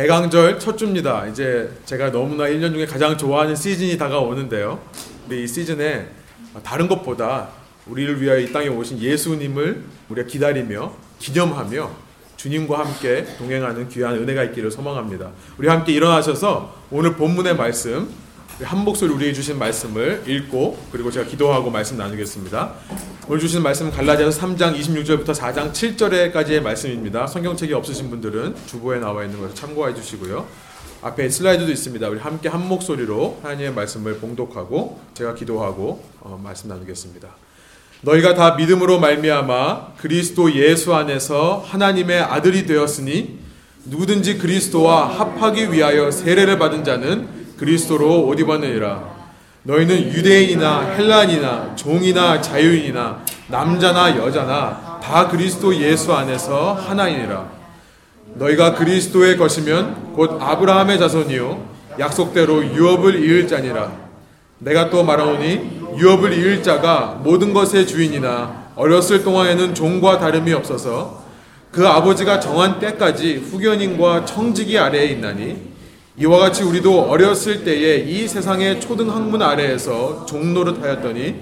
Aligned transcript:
대강절 0.00 0.58
첫 0.58 0.78
주입니다. 0.78 1.26
이제 1.26 1.70
제가 1.84 2.10
너무나 2.10 2.44
1년 2.44 2.72
중에 2.72 2.86
가장 2.86 3.18
좋아하는 3.18 3.54
시즌이 3.54 3.98
다가오는데요. 3.98 4.80
근데 5.20 5.42
이 5.42 5.46
시즌에 5.46 6.08
다른 6.62 6.88
것보다 6.88 7.48
우리를 7.86 8.22
위하여 8.22 8.38
이 8.38 8.50
땅에 8.50 8.68
오신 8.68 8.98
예수님을 8.98 9.84
우리가 10.08 10.26
기다리며 10.26 10.94
기념하며 11.18 11.90
주님과 12.38 12.78
함께 12.78 13.26
동행하는 13.36 13.90
귀한 13.90 14.14
은혜가 14.14 14.44
있기를 14.44 14.70
소망합니다. 14.70 15.32
우리 15.58 15.68
함께 15.68 15.92
일어나셔서 15.92 16.74
오늘 16.90 17.14
본문의 17.16 17.56
말씀 17.56 18.08
한 18.62 18.84
목소리 18.84 19.12
우리에게 19.12 19.32
주신 19.32 19.58
말씀을 19.58 20.24
읽고 20.26 20.78
그리고 20.92 21.10
제가 21.10 21.26
기도하고 21.26 21.70
말씀 21.70 21.96
나누겠습니다. 21.96 22.74
오늘 23.26 23.40
주신 23.40 23.62
말씀은 23.62 23.90
갈라디아서 23.90 24.38
3장 24.46 24.78
26절부터 24.78 25.34
4장 25.34 25.72
7절까지의 25.72 26.60
말씀입니다. 26.60 27.26
성경책이 27.26 27.72
없으신 27.72 28.10
분들은 28.10 28.56
주보에 28.66 28.98
나와 28.98 29.24
있는 29.24 29.40
것을 29.40 29.54
참고해 29.54 29.94
주시고요. 29.94 30.46
앞에 31.00 31.30
슬라이드도 31.30 31.72
있습니다. 31.72 32.06
우리 32.08 32.20
함께 32.20 32.50
한 32.50 32.68
목소리로 32.68 33.38
하나님의 33.42 33.72
말씀을 33.72 34.18
봉독하고 34.18 35.00
제가 35.14 35.34
기도하고 35.34 36.04
어, 36.20 36.38
말씀 36.42 36.68
나누겠습니다. 36.68 37.28
너희가 38.02 38.34
다 38.34 38.56
믿음으로 38.56 38.98
말미암아 38.98 39.94
그리스도 39.96 40.54
예수 40.54 40.94
안에서 40.94 41.64
하나님의 41.66 42.20
아들이 42.20 42.66
되었으니 42.66 43.38
누구든지 43.86 44.36
그리스도와 44.36 45.08
합하기 45.18 45.72
위하여 45.72 46.10
세례를 46.10 46.58
받은 46.58 46.84
자는 46.84 47.39
그리스도로 47.60 48.26
옷 48.26 48.40
입었느니라. 48.40 49.20
너희는 49.64 50.14
유대인이나 50.14 50.80
헬란이나 50.92 51.76
종이나 51.76 52.40
자유인이나 52.40 53.22
남자나 53.48 54.16
여자나 54.16 55.00
다 55.02 55.28
그리스도 55.28 55.76
예수 55.76 56.14
안에서 56.14 56.72
하나이니라. 56.72 57.46
너희가 58.36 58.74
그리스도의 58.76 59.36
것이면 59.36 60.14
곧 60.14 60.38
아브라함의 60.40 60.98
자손이요 60.98 61.68
약속대로 61.98 62.64
유업을 62.64 63.22
이을 63.22 63.46
자니라. 63.46 63.92
내가 64.60 64.88
또 64.88 65.04
말하오니 65.04 65.80
유업을 65.98 66.32
이을 66.32 66.62
자가 66.62 67.20
모든 67.22 67.52
것의 67.52 67.86
주인이나 67.86 68.70
어렸을 68.74 69.22
동안에는 69.22 69.74
종과 69.74 70.18
다름이 70.18 70.50
없어서 70.54 71.22
그 71.70 71.86
아버지가 71.86 72.40
정한 72.40 72.80
때까지 72.80 73.36
후견인과 73.50 74.24
청지기 74.24 74.78
아래에 74.78 75.08
있나니 75.08 75.69
이와 76.20 76.38
같이 76.38 76.62
우리도 76.62 77.04
어렸을 77.04 77.64
때에 77.64 77.96
이 77.96 78.28
세상의 78.28 78.78
초등 78.78 79.10
학문 79.10 79.40
아래에서 79.40 80.26
종노릇 80.26 80.82
하였더니 80.82 81.34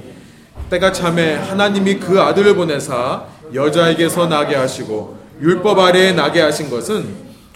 때가 0.71 0.93
참에 0.93 1.35
하나님이 1.35 1.97
그 1.99 2.21
아들을 2.21 2.55
보내사 2.55 3.25
여자에게서 3.53 4.29
나게 4.29 4.55
하시고 4.55 5.19
율법 5.41 5.81
아래에 5.81 6.13
나게 6.13 6.41
하신 6.41 6.71
것은 6.71 7.09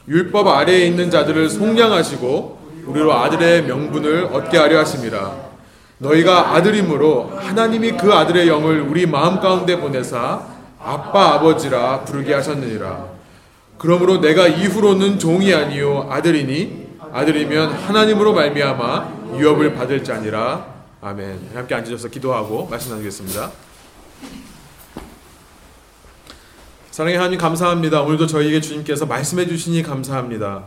율법 0.08 0.48
아래에 0.48 0.86
있는 0.86 1.12
자들을 1.12 1.48
속량하시고 1.48 2.58
우리로 2.86 3.12
아들의 3.12 3.66
명분을 3.66 4.30
얻게 4.32 4.58
하려 4.58 4.80
하심이라 4.80 5.52
너희가 5.98 6.56
아들이므로 6.56 7.34
하나님이 7.36 7.92
그 7.92 8.12
아들의 8.12 8.48
영을 8.48 8.80
우리 8.80 9.06
마음 9.06 9.38
가운데 9.38 9.78
보내사 9.78 10.42
아빠 10.80 11.34
아버지라 11.34 12.00
부르게 12.00 12.34
하셨느니라. 12.34 13.06
그러므로 13.78 14.20
내가 14.20 14.48
이후로는 14.48 15.20
종이 15.20 15.54
아니요 15.54 16.08
아들이니 16.10 16.91
아들이면 17.12 17.72
하나님으로 17.72 18.32
말미암아 18.32 19.36
유업을 19.38 19.74
받을 19.74 20.02
자니라. 20.02 20.66
아멘. 21.02 21.50
함께 21.54 21.74
앉으셔서 21.74 22.08
기도하고 22.08 22.66
말씀 22.68 22.90
나누겠습니다. 22.92 23.50
사랑의 26.90 27.18
하나님 27.18 27.38
감사합니다. 27.38 28.00
오늘도 28.00 28.26
저희에게 28.26 28.62
주님께서 28.62 29.04
말씀해 29.04 29.46
주시니 29.46 29.82
감사합니다. 29.82 30.64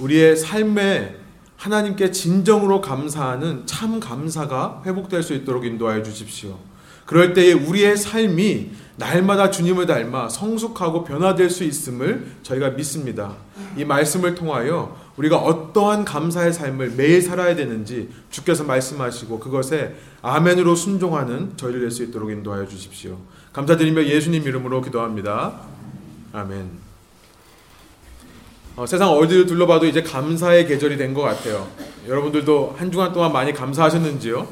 우리의 0.00 0.36
삶에 0.36 1.16
하나님께 1.56 2.10
진정으로 2.10 2.80
감사하는 2.80 3.66
참 3.66 4.00
감사가 4.00 4.82
회복될 4.84 5.22
수 5.22 5.34
있도록 5.34 5.64
인도하여 5.64 6.02
주십시오. 6.02 6.58
그럴 7.04 7.32
때에 7.32 7.52
우리의 7.52 7.96
삶이 7.96 8.72
날마다 8.96 9.50
주님을 9.50 9.86
닮아 9.86 10.28
성숙하고 10.28 11.04
변화될 11.04 11.50
수 11.50 11.64
있음을 11.64 12.26
저희가 12.42 12.70
믿습니다. 12.70 13.34
이 13.76 13.84
말씀을 13.84 14.34
통하여 14.34 14.96
우리가 15.16 15.36
어떠한 15.38 16.04
감사의 16.04 16.52
삶을 16.52 16.92
매일 16.96 17.20
살아야 17.22 17.54
되는지 17.54 18.08
주께서 18.30 18.64
말씀하시고 18.64 19.38
그것에 19.38 19.94
아멘으로 20.22 20.74
순종하는 20.74 21.56
저희를 21.56 21.80
낼 21.82 21.90
수 21.90 22.02
있도록 22.04 22.30
인도하여 22.30 22.66
주십시오. 22.66 23.18
감사드리며 23.52 24.04
예수님 24.06 24.42
이름으로 24.44 24.80
기도합니다. 24.82 25.60
아멘. 26.32 26.70
어, 28.76 28.84
세상 28.86 29.08
어디를 29.10 29.46
둘러봐도 29.46 29.86
이제 29.86 30.02
감사의 30.02 30.66
계절이 30.66 30.96
된 30.98 31.14
것 31.14 31.22
같아요. 31.22 31.66
여러분들도 32.06 32.76
한 32.78 32.90
주간 32.92 33.12
동안 33.12 33.32
많이 33.32 33.52
감사하셨는지요? 33.52 34.46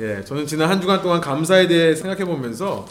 예, 0.00 0.24
저는 0.24 0.46
지난 0.46 0.68
한 0.68 0.80
주간 0.80 1.00
동안 1.02 1.20
감사에 1.20 1.68
대해 1.68 1.94
생각해 1.94 2.24
보면서 2.24 2.84
어, 2.84 2.86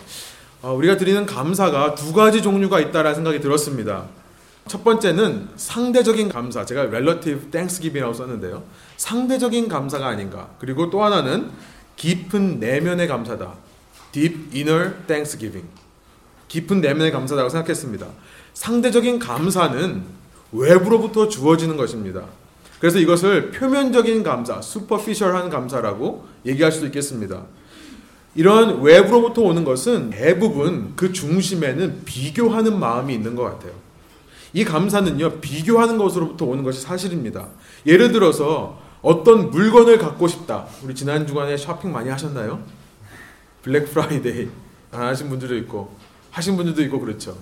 우리가 0.71 0.95
드리는 0.95 1.25
감사가 1.25 1.95
두 1.95 2.13
가지 2.13 2.41
종류가 2.41 2.79
있다라는 2.79 3.15
생각이 3.15 3.41
들었습니다. 3.41 4.05
첫 4.67 4.83
번째는 4.83 5.49
상대적인 5.57 6.29
감사. 6.29 6.65
제가 6.65 6.83
relative 6.83 7.51
thanksgiving이라고 7.51 8.13
썼는데요. 8.13 8.63
상대적인 8.95 9.67
감사가 9.67 10.07
아닌가. 10.07 10.49
그리고 10.59 10.89
또 10.89 11.03
하나는 11.03 11.49
깊은 11.97 12.59
내면의 12.61 13.07
감사다. 13.07 13.55
deep 14.13 14.51
inner 14.53 14.93
thanksgiving. 15.05 15.67
깊은 16.47 16.79
내면의 16.79 17.11
감사라고 17.11 17.49
생각했습니다. 17.49 18.07
상대적인 18.53 19.19
감사는 19.19 20.03
외부로부터 20.53 21.27
주어지는 21.27 21.75
것입니다. 21.75 22.23
그래서 22.79 22.99
이것을 22.99 23.51
표면적인 23.51 24.23
감사, 24.23 24.59
superficial한 24.59 25.49
감사라고 25.49 26.25
얘기할 26.45 26.71
수도 26.71 26.85
있겠습니다. 26.85 27.43
이런 28.35 28.81
외부로부터 28.81 29.41
오는 29.43 29.63
것은 29.63 30.09
대부분 30.09 30.93
그 30.95 31.13
중심에는 31.13 32.01
비교하는 32.05 32.79
마음이 32.79 33.13
있는 33.13 33.35
것 33.35 33.43
같아요. 33.43 33.71
이 34.53 34.63
감사는요, 34.63 35.39
비교하는 35.39 35.97
것으로부터 35.97 36.45
오는 36.45 36.63
것이 36.63 36.81
사실입니다. 36.81 37.47
예를 37.85 38.11
들어서 38.11 38.79
어떤 39.01 39.51
물건을 39.51 39.97
갖고 39.97 40.27
싶다. 40.27 40.65
우리 40.83 40.95
지난 40.95 41.27
주간에 41.27 41.57
쇼핑 41.57 41.91
많이 41.91 42.09
하셨나요? 42.09 42.63
Black 43.61 43.91
Friday 43.91 44.49
안 44.91 45.01
하신 45.03 45.29
분들도 45.29 45.55
있고 45.57 45.95
하신 46.31 46.55
분들도 46.55 46.81
있고 46.83 46.99
그렇죠. 46.99 47.37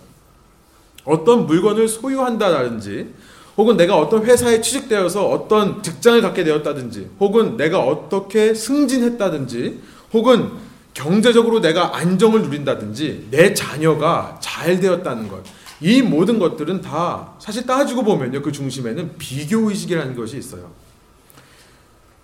어떤 1.05 1.45
물건을 1.45 1.87
소유한다든지 1.87 3.13
혹은 3.57 3.77
내가 3.77 3.97
어떤 3.97 4.23
회사에 4.23 4.61
취직되어서 4.61 5.27
어떤 5.27 5.83
직장을 5.83 6.21
갖게 6.21 6.43
되었다든지 6.43 7.11
혹은 7.19 7.57
내가 7.57 7.79
어떻게 7.79 8.53
승진했다든지 8.53 9.81
혹은 10.13 10.51
경제적으로 10.93 11.61
내가 11.61 11.95
안정을 11.95 12.43
누린다든지 12.43 13.27
내 13.31 13.53
자녀가 13.53 14.37
잘 14.41 14.79
되었다는 14.79 15.27
것. 15.27 15.43
이 15.79 16.01
모든 16.01 16.37
것들은 16.37 16.81
다 16.81 17.33
사실 17.39 17.65
따지고 17.65 18.03
보면요. 18.03 18.41
그 18.41 18.51
중심에는 18.51 19.17
비교의식이라는 19.17 20.15
것이 20.15 20.37
있어요. 20.37 20.71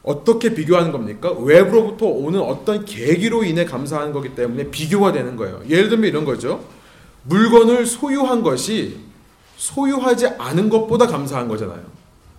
어떻게 0.04 0.54
비교하는 0.54 0.92
겁니까? 0.92 1.32
외부로부터 1.32 2.06
오는 2.06 2.40
어떤 2.40 2.86
계기로 2.86 3.44
인해 3.44 3.66
감사하는 3.66 4.14
거기 4.14 4.36
때문에 4.36 4.70
비교가 4.70 5.12
되는 5.12 5.36
거예요. 5.36 5.62
예를 5.68 5.90
들면 5.90 6.10
이런 6.10 6.24
거죠. 6.24 6.64
물건을 7.24 7.86
소유한 7.86 8.42
것이 8.42 9.00
소유하지 9.58 10.28
않은 10.38 10.70
것보다 10.70 11.08
감사한 11.08 11.48
거잖아요. 11.48 11.82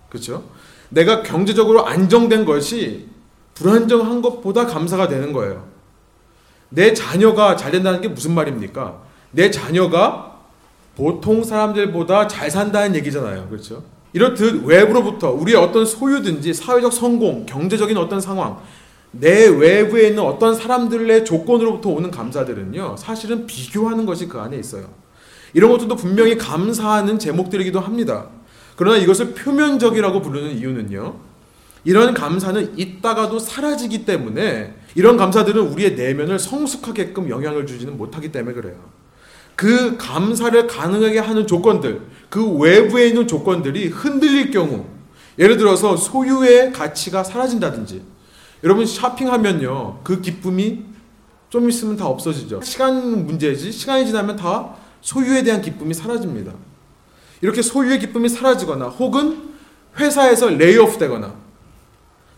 그렇죠? 0.09 0.45
내가 0.89 1.21
경제적으로 1.21 1.85
안정된 1.85 2.45
것이 2.45 3.07
불안정한 3.53 4.21
것보다 4.21 4.65
감사가 4.65 5.07
되는 5.07 5.33
거예요. 5.33 5.67
내 6.69 6.93
자녀가 6.93 7.55
잘 7.55 7.71
된다는 7.71 8.01
게 8.01 8.07
무슨 8.07 8.33
말입니까? 8.33 9.01
내 9.31 9.51
자녀가 9.51 10.39
보통 10.95 11.43
사람들보다 11.43 12.27
잘 12.27 12.51
산다는 12.51 12.95
얘기잖아요. 12.95 13.47
그렇죠? 13.49 13.83
이렇듯 14.13 14.65
외부로부터 14.65 15.31
우리의 15.31 15.57
어떤 15.57 15.85
소유든지 15.85 16.53
사회적 16.53 16.91
성공, 16.91 17.45
경제적인 17.45 17.95
어떤 17.97 18.19
상황, 18.19 18.57
내 19.11 19.47
외부에 19.47 20.09
있는 20.09 20.23
어떤 20.23 20.55
사람들의 20.55 21.25
조건으로부터 21.25 21.89
오는 21.89 22.11
감사들은요, 22.11 22.95
사실은 22.97 23.47
비교하는 23.47 24.05
것이 24.05 24.27
그 24.27 24.39
안에 24.39 24.57
있어요. 24.57 24.87
이런 25.53 25.71
것들도 25.71 25.95
분명히 25.95 26.37
감사하는 26.37 27.17
제목들이기도 27.17 27.79
합니다. 27.79 28.27
그러나 28.75 28.97
이것을 28.97 29.33
표면적이라고 29.33 30.21
부르는 30.21 30.57
이유는요, 30.57 31.15
이런 31.85 32.13
감사는 32.13 32.77
있다가도 32.77 33.39
사라지기 33.39 34.05
때문에 34.05 34.75
이런 34.95 35.17
감사들은 35.17 35.61
우리의 35.61 35.95
내면을 35.95 36.39
성숙하게끔 36.39 37.29
영향을 37.29 37.65
주지는 37.65 37.97
못하기 37.97 38.31
때문에 38.31 38.53
그래요. 38.53 38.75
그 39.55 39.97
감사를 39.97 40.67
가능하게 40.67 41.19
하는 41.19 41.45
조건들, 41.45 42.01
그 42.29 42.45
외부에 42.57 43.07
있는 43.07 43.27
조건들이 43.27 43.87
흔들릴 43.87 44.51
경우, 44.51 44.85
예를 45.37 45.57
들어서 45.57 45.97
소유의 45.97 46.71
가치가 46.71 47.23
사라진다든지, 47.23 48.01
여러분 48.63 48.85
쇼핑하면요, 48.85 49.99
그 50.03 50.21
기쁨이 50.21 50.85
좀 51.49 51.69
있으면 51.69 51.97
다 51.97 52.07
없어지죠. 52.07 52.61
시간 52.61 53.25
문제지, 53.25 53.71
시간이 53.71 54.05
지나면 54.05 54.35
다 54.35 54.75
소유에 55.01 55.43
대한 55.43 55.61
기쁨이 55.61 55.93
사라집니다. 55.93 56.53
이렇게 57.41 57.61
소유의 57.61 57.99
기쁨이 57.99 58.29
사라지거나 58.29 58.87
혹은 58.87 59.49
회사에서 59.97 60.49
layoff 60.49 60.97
되거나 60.97 61.35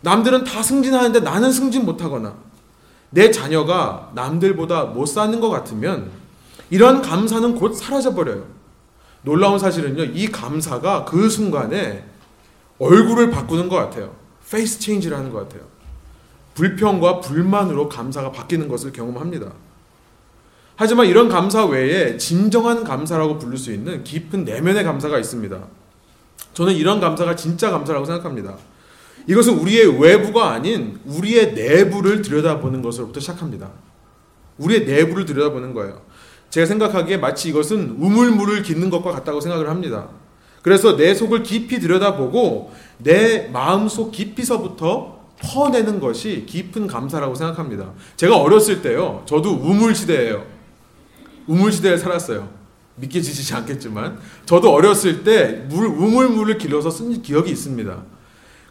남들은 0.02 0.44
다 0.44 0.62
승진하는데 0.62 1.20
나는 1.20 1.50
승진 1.50 1.84
못하거나 1.84 2.34
내 3.10 3.30
자녀가 3.30 4.10
남들보다 4.14 4.84
못 4.84 5.06
사는 5.06 5.38
것 5.40 5.48
같으면 5.48 6.10
이런 6.70 7.02
감사는 7.02 7.54
곧 7.54 7.74
사라져버려요. 7.74 8.44
놀라운 9.22 9.58
사실은요, 9.58 10.04
이 10.04 10.28
감사가 10.28 11.04
그 11.04 11.28
순간에 11.28 12.04
얼굴을 12.78 13.30
바꾸는 13.30 13.68
것 13.68 13.76
같아요. 13.76 14.14
face 14.50 14.80
change를 14.80 15.16
하는 15.16 15.30
것 15.30 15.40
같아요. 15.40 15.62
불평과 16.54 17.20
불만으로 17.20 17.88
감사가 17.88 18.32
바뀌는 18.32 18.68
것을 18.68 18.92
경험합니다. 18.92 19.52
하지만 20.76 21.06
이런 21.06 21.28
감사 21.28 21.64
외에 21.64 22.16
진정한 22.16 22.82
감사라고 22.82 23.38
부를 23.38 23.56
수 23.56 23.72
있는 23.72 24.02
깊은 24.02 24.44
내면의 24.44 24.84
감사가 24.84 25.18
있습니다. 25.18 25.58
저는 26.54 26.74
이런 26.74 27.00
감사가 27.00 27.36
진짜 27.36 27.70
감사라고 27.70 28.04
생각합니다. 28.04 28.56
이것은 29.26 29.58
우리의 29.58 30.00
외부가 30.00 30.50
아닌 30.52 30.98
우리의 31.04 31.54
내부를 31.54 32.22
들여다보는 32.22 32.82
것으로부터 32.82 33.20
시작합니다. 33.20 33.70
우리의 34.58 34.84
내부를 34.84 35.24
들여다보는 35.24 35.74
거예요. 35.74 36.02
제가 36.50 36.66
생각하기에 36.66 37.16
마치 37.16 37.48
이것은 37.48 37.96
우물물을 37.98 38.62
깃는 38.62 38.90
것과 38.90 39.12
같다고 39.12 39.40
생각을 39.40 39.70
합니다. 39.70 40.08
그래서 40.60 40.96
내 40.96 41.14
속을 41.14 41.42
깊이 41.42 41.80
들여다보고 41.80 42.72
내 42.98 43.48
마음속 43.48 44.12
깊이서부터 44.12 45.20
퍼내는 45.42 45.98
것이 45.98 46.44
깊은 46.46 46.86
감사라고 46.86 47.34
생각합니다. 47.34 47.92
제가 48.16 48.36
어렸을 48.36 48.82
때요, 48.82 49.22
저도 49.26 49.50
우물 49.50 49.94
시대예요. 49.94 50.44
우물 51.46 51.72
시대에 51.72 51.96
살았어요. 51.96 52.48
믿겨지지 52.96 53.54
않겠지만, 53.54 54.18
저도 54.46 54.72
어렸을 54.72 55.24
때 55.24 55.64
물, 55.68 55.86
우물물을 55.86 56.58
길러서 56.58 56.90
쓴 56.90 57.22
기억이 57.22 57.50
있습니다. 57.50 58.04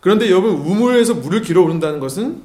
그런데 0.01 0.29
여러분, 0.29 0.51
우물에서 0.51 1.13
물을 1.13 1.41
길어 1.41 1.61
오른다는 1.61 1.99
것은 1.99 2.41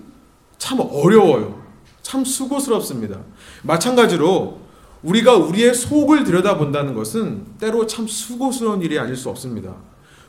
참 0.59 0.79
어려워요. 0.81 1.63
참 2.03 2.25
수고스럽습니다. 2.25 3.19
마찬가지로 3.63 4.61
우리가 5.03 5.37
우리의 5.37 5.75
속을 5.75 6.25
들여다본다는 6.25 6.95
것은 6.95 7.45
때로 7.59 7.87
참 7.87 8.07
수고스러운 8.07 8.83
일이 8.83 8.99
아닐 8.99 9.17
수 9.17 9.29
없습니다. 9.31 9.75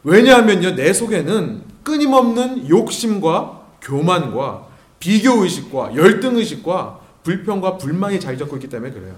왜냐하면요, 0.04 0.76
내 0.76 0.94
속에는 0.94 1.64
끊임없는 1.84 2.70
욕심과 2.70 3.62
교만과 3.82 4.68
비교의식과 5.00 5.96
열등의식과 5.96 7.00
불평과 7.24 7.78
불만이 7.78 8.20
자리 8.20 8.38
잡고 8.38 8.56
있기 8.56 8.70
때문에 8.70 8.92
그래요. 8.94 9.14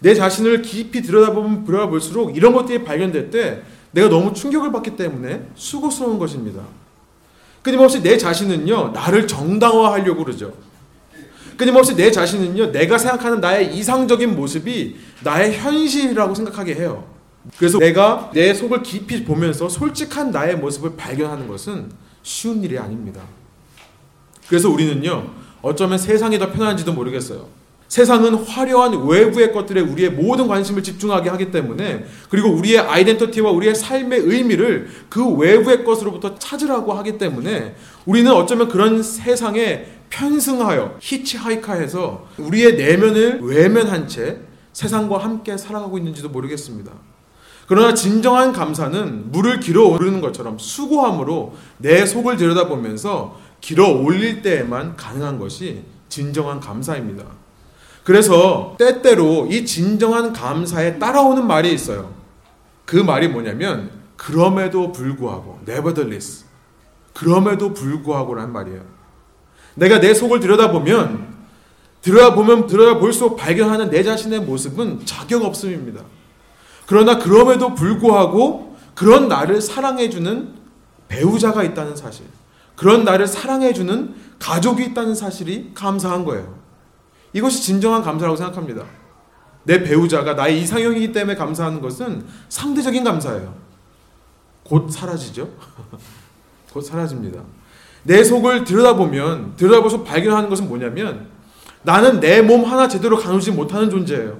내 0.00 0.14
자신을 0.14 0.62
깊이 0.62 1.00
들여다보면 1.00 1.64
들여다볼수록 1.64 2.36
이런 2.36 2.52
것들이 2.52 2.84
발견될 2.84 3.30
때 3.30 3.62
내가 3.92 4.08
너무 4.08 4.34
충격을 4.34 4.72
받기 4.72 4.96
때문에 4.96 5.48
수고스러운 5.54 6.18
것입니다. 6.18 6.62
끊임없이 7.62 8.02
내 8.02 8.18
자신은요, 8.18 8.90
나를 8.90 9.26
정당화하려고 9.26 10.24
그러죠. 10.24 10.52
끊임없이 11.56 11.94
내 11.94 12.10
자신은요, 12.10 12.72
내가 12.72 12.98
생각하는 12.98 13.40
나의 13.40 13.76
이상적인 13.76 14.34
모습이 14.34 14.96
나의 15.22 15.56
현실이라고 15.56 16.34
생각하게 16.34 16.74
해요. 16.74 17.04
그래서 17.56 17.78
내가 17.78 18.30
내 18.32 18.52
속을 18.54 18.82
깊이 18.82 19.24
보면서 19.24 19.68
솔직한 19.68 20.30
나의 20.30 20.56
모습을 20.56 20.96
발견하는 20.96 21.48
것은 21.48 21.90
쉬운 22.22 22.62
일이 22.62 22.78
아닙니다. 22.78 23.20
그래서 24.48 24.68
우리는요, 24.68 25.30
어쩌면 25.60 25.98
세상이 25.98 26.38
더 26.38 26.50
편한지도 26.50 26.92
모르겠어요. 26.92 27.46
세상은 27.92 28.32
화려한 28.36 29.04
외부의 29.04 29.52
것들에 29.52 29.82
우리의 29.82 30.12
모든 30.12 30.48
관심을 30.48 30.82
집중하게 30.82 31.28
하기 31.28 31.50
때문에 31.50 32.06
그리고 32.30 32.48
우리의 32.48 32.78
아이덴티티와 32.78 33.50
우리의 33.50 33.74
삶의 33.74 34.18
의미를 34.20 34.88
그 35.10 35.22
외부의 35.28 35.84
것으로부터 35.84 36.38
찾으라고 36.38 36.94
하기 36.94 37.18
때문에 37.18 37.76
우리는 38.06 38.32
어쩌면 38.32 38.68
그런 38.68 39.02
세상에 39.02 39.84
편승하여 40.08 40.96
히치하이카해서 41.00 42.28
우리의 42.38 42.76
내면을 42.76 43.40
외면한 43.42 44.08
채 44.08 44.38
세상과 44.72 45.18
함께 45.18 45.58
살아가고 45.58 45.98
있는지도 45.98 46.30
모르겠습니다. 46.30 46.92
그러나 47.66 47.92
진정한 47.92 48.54
감사는 48.54 49.30
물을 49.30 49.60
길어 49.60 49.84
오르는 49.88 50.22
것처럼 50.22 50.56
수고함으로 50.58 51.56
내 51.76 52.06
속을 52.06 52.38
들여다보면서 52.38 53.38
길어 53.60 53.88
올릴 53.90 54.40
때에만 54.40 54.96
가능한 54.96 55.38
것이 55.38 55.82
진정한 56.08 56.58
감사입니다. 56.58 57.41
그래서 58.04 58.74
때때로 58.78 59.46
이 59.50 59.64
진정한 59.64 60.32
감사에 60.32 60.98
따라오는 60.98 61.46
말이 61.46 61.72
있어요. 61.72 62.12
그 62.84 62.96
말이 62.96 63.28
뭐냐면 63.28 63.90
그럼에도 64.16 64.92
불구하고 64.92 65.60
nevertheless 65.66 66.44
그럼에도 67.12 67.72
불구하고라는 67.72 68.52
말이에요. 68.52 68.82
내가 69.74 70.00
내 70.00 70.14
속을 70.14 70.40
들여다보면 70.40 71.32
들여다보면 72.02 72.66
들여다볼수록 72.66 73.36
발견하는 73.36 73.90
내 73.90 74.02
자신의 74.02 74.40
모습은 74.40 75.06
자격 75.06 75.44
없음입니다. 75.44 76.02
그러나 76.86 77.18
그럼에도 77.18 77.74
불구하고 77.74 78.76
그런 78.94 79.28
나를 79.28 79.60
사랑해주는 79.60 80.54
배우자가 81.08 81.62
있다는 81.62 81.96
사실, 81.96 82.26
그런 82.74 83.04
나를 83.04 83.26
사랑해주는 83.26 84.14
가족이 84.38 84.84
있다는 84.86 85.14
사실이 85.14 85.70
감사한 85.74 86.24
거예요. 86.24 86.54
이것이 87.32 87.62
진정한 87.62 88.02
감사라고 88.02 88.36
생각합니다. 88.36 88.84
내 89.64 89.82
배우자가 89.82 90.34
나의 90.34 90.60
이상형이기 90.60 91.12
때문에 91.12 91.36
감사하는 91.36 91.80
것은 91.80 92.26
상대적인 92.48 93.04
감사예요. 93.04 93.54
곧 94.64 94.90
사라지죠? 94.90 95.48
곧 96.72 96.80
사라집니다. 96.80 97.42
내 98.04 98.24
속을 98.24 98.64
들여다보면 98.64 99.54
들여다보서 99.56 100.02
발견하는 100.02 100.48
것은 100.48 100.68
뭐냐면 100.68 101.28
나는 101.82 102.20
내 102.20 102.42
몸 102.42 102.64
하나 102.64 102.88
제대로 102.88 103.16
가누지 103.16 103.52
못하는 103.52 103.90
존재예요. 103.90 104.38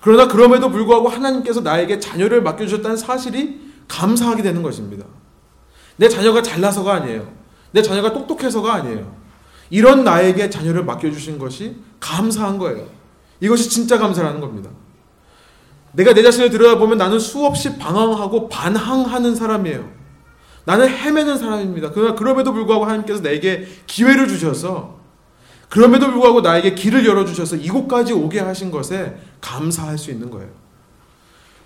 그러나 0.00 0.28
그럼에도 0.28 0.70
불구하고 0.70 1.08
하나님께서 1.08 1.60
나에게 1.60 1.98
자녀를 1.98 2.42
맡겨주셨다는 2.42 2.96
사실이 2.96 3.60
감사하게 3.88 4.42
되는 4.42 4.62
것입니다. 4.62 5.04
내 5.96 6.08
자녀가 6.08 6.42
잘나서가 6.42 6.94
아니에요. 6.94 7.32
내 7.72 7.82
자녀가 7.82 8.12
똑똑해서가 8.12 8.72
아니에요. 8.74 9.16
이런 9.70 10.04
나에게 10.04 10.48
자녀를 10.50 10.84
맡겨주신 10.84 11.38
것이 11.38 11.76
감사한 12.00 12.58
거예요. 12.58 12.86
이것이 13.40 13.68
진짜 13.68 13.98
감사라는 13.98 14.40
겁니다. 14.40 14.70
내가 15.92 16.12
내 16.12 16.22
자신을 16.22 16.50
들여다보면 16.50 16.98
나는 16.98 17.18
수없이 17.18 17.78
방황하고 17.78 18.48
반항하는 18.48 19.34
사람이에요. 19.34 19.88
나는 20.64 20.88
헤매는 20.88 21.38
사람입니다. 21.38 21.92
그러나 21.94 22.14
그럼에도 22.14 22.52
불구하고 22.52 22.84
하나님께서 22.84 23.22
내게 23.22 23.66
기회를 23.86 24.28
주셔서 24.28 24.96
그럼에도 25.68 26.06
불구하고 26.06 26.42
나에게 26.42 26.74
길을 26.74 27.06
열어주셔서 27.06 27.56
이곳까지 27.56 28.12
오게 28.12 28.40
하신 28.40 28.70
것에 28.70 29.16
감사할 29.40 29.98
수 29.98 30.10
있는 30.10 30.30
거예요. 30.30 30.48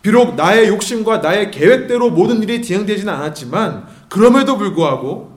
비록 0.03 0.35
나의 0.35 0.69
욕심과 0.69 1.19
나의 1.19 1.51
계획대로 1.51 2.11
모든 2.11 2.43
일이 2.43 2.63
진행되지는 2.63 3.13
않았지만 3.13 3.87
그럼에도 4.09 4.57
불구하고 4.57 5.30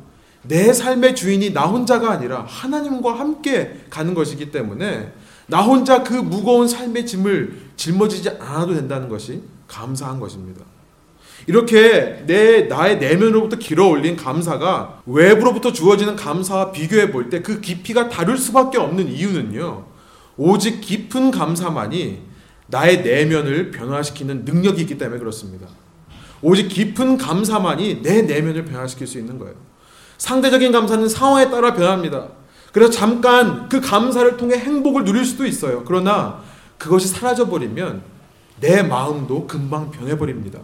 내 0.43 0.73
삶의 0.73 1.15
주인이 1.15 1.53
나 1.53 1.63
혼자가 1.65 2.11
아니라 2.11 2.45
하나님과 2.47 3.17
함께 3.17 3.81
가는 3.89 4.13
것이기 4.13 4.51
때문에 4.51 5.11
나 5.47 5.61
혼자 5.61 6.03
그 6.03 6.13
무거운 6.13 6.67
삶의 6.67 7.05
짐을 7.05 7.57
짊어지지 7.75 8.29
않아도 8.39 8.73
된다는 8.75 9.09
것이 9.09 9.41
감사한 9.67 10.19
것입니다. 10.19 10.61
이렇게 11.47 12.23
내 12.25 12.63
나의 12.63 12.99
내면으로부터 12.99 13.57
길어 13.57 13.87
올린 13.87 14.15
감사가 14.15 15.01
외부로부터 15.05 15.73
주어지는 15.73 16.15
감사와 16.15 16.71
비교해 16.71 17.11
볼 17.11 17.29
때 17.29 17.41
그 17.41 17.59
깊이가 17.59 18.07
다를 18.09 18.37
수밖에 18.37 18.77
없는 18.77 19.09
이유는요. 19.09 19.85
오직 20.37 20.79
깊은 20.81 21.31
감사만이 21.31 22.21
나의 22.67 23.03
내면을 23.03 23.71
변화시키는 23.71 24.45
능력이 24.45 24.81
있기 24.81 24.97
때문에 24.97 25.19
그렇습니다. 25.19 25.67
오직 26.41 26.67
깊은 26.69 27.17
감사만이 27.17 28.01
내 28.01 28.21
내면을 28.21 28.65
변화시킬 28.65 29.05
수 29.05 29.17
있는 29.19 29.37
거예요. 29.37 29.55
상대적인 30.17 30.71
감사는 30.71 31.07
상황에 31.09 31.49
따라 31.49 31.73
변합니다. 31.73 32.27
그래서 32.71 32.91
잠깐 32.91 33.69
그 33.69 33.81
감사를 33.81 34.37
통해 34.37 34.57
행복을 34.57 35.03
누릴 35.03 35.25
수도 35.25 35.45
있어요. 35.45 35.83
그러나 35.85 36.41
그것이 36.77 37.07
사라져 37.07 37.47
버리면 37.47 38.01
내 38.59 38.81
마음도 38.83 39.45
금방 39.47 39.91
변해 39.91 40.17
버립니다. 40.17 40.59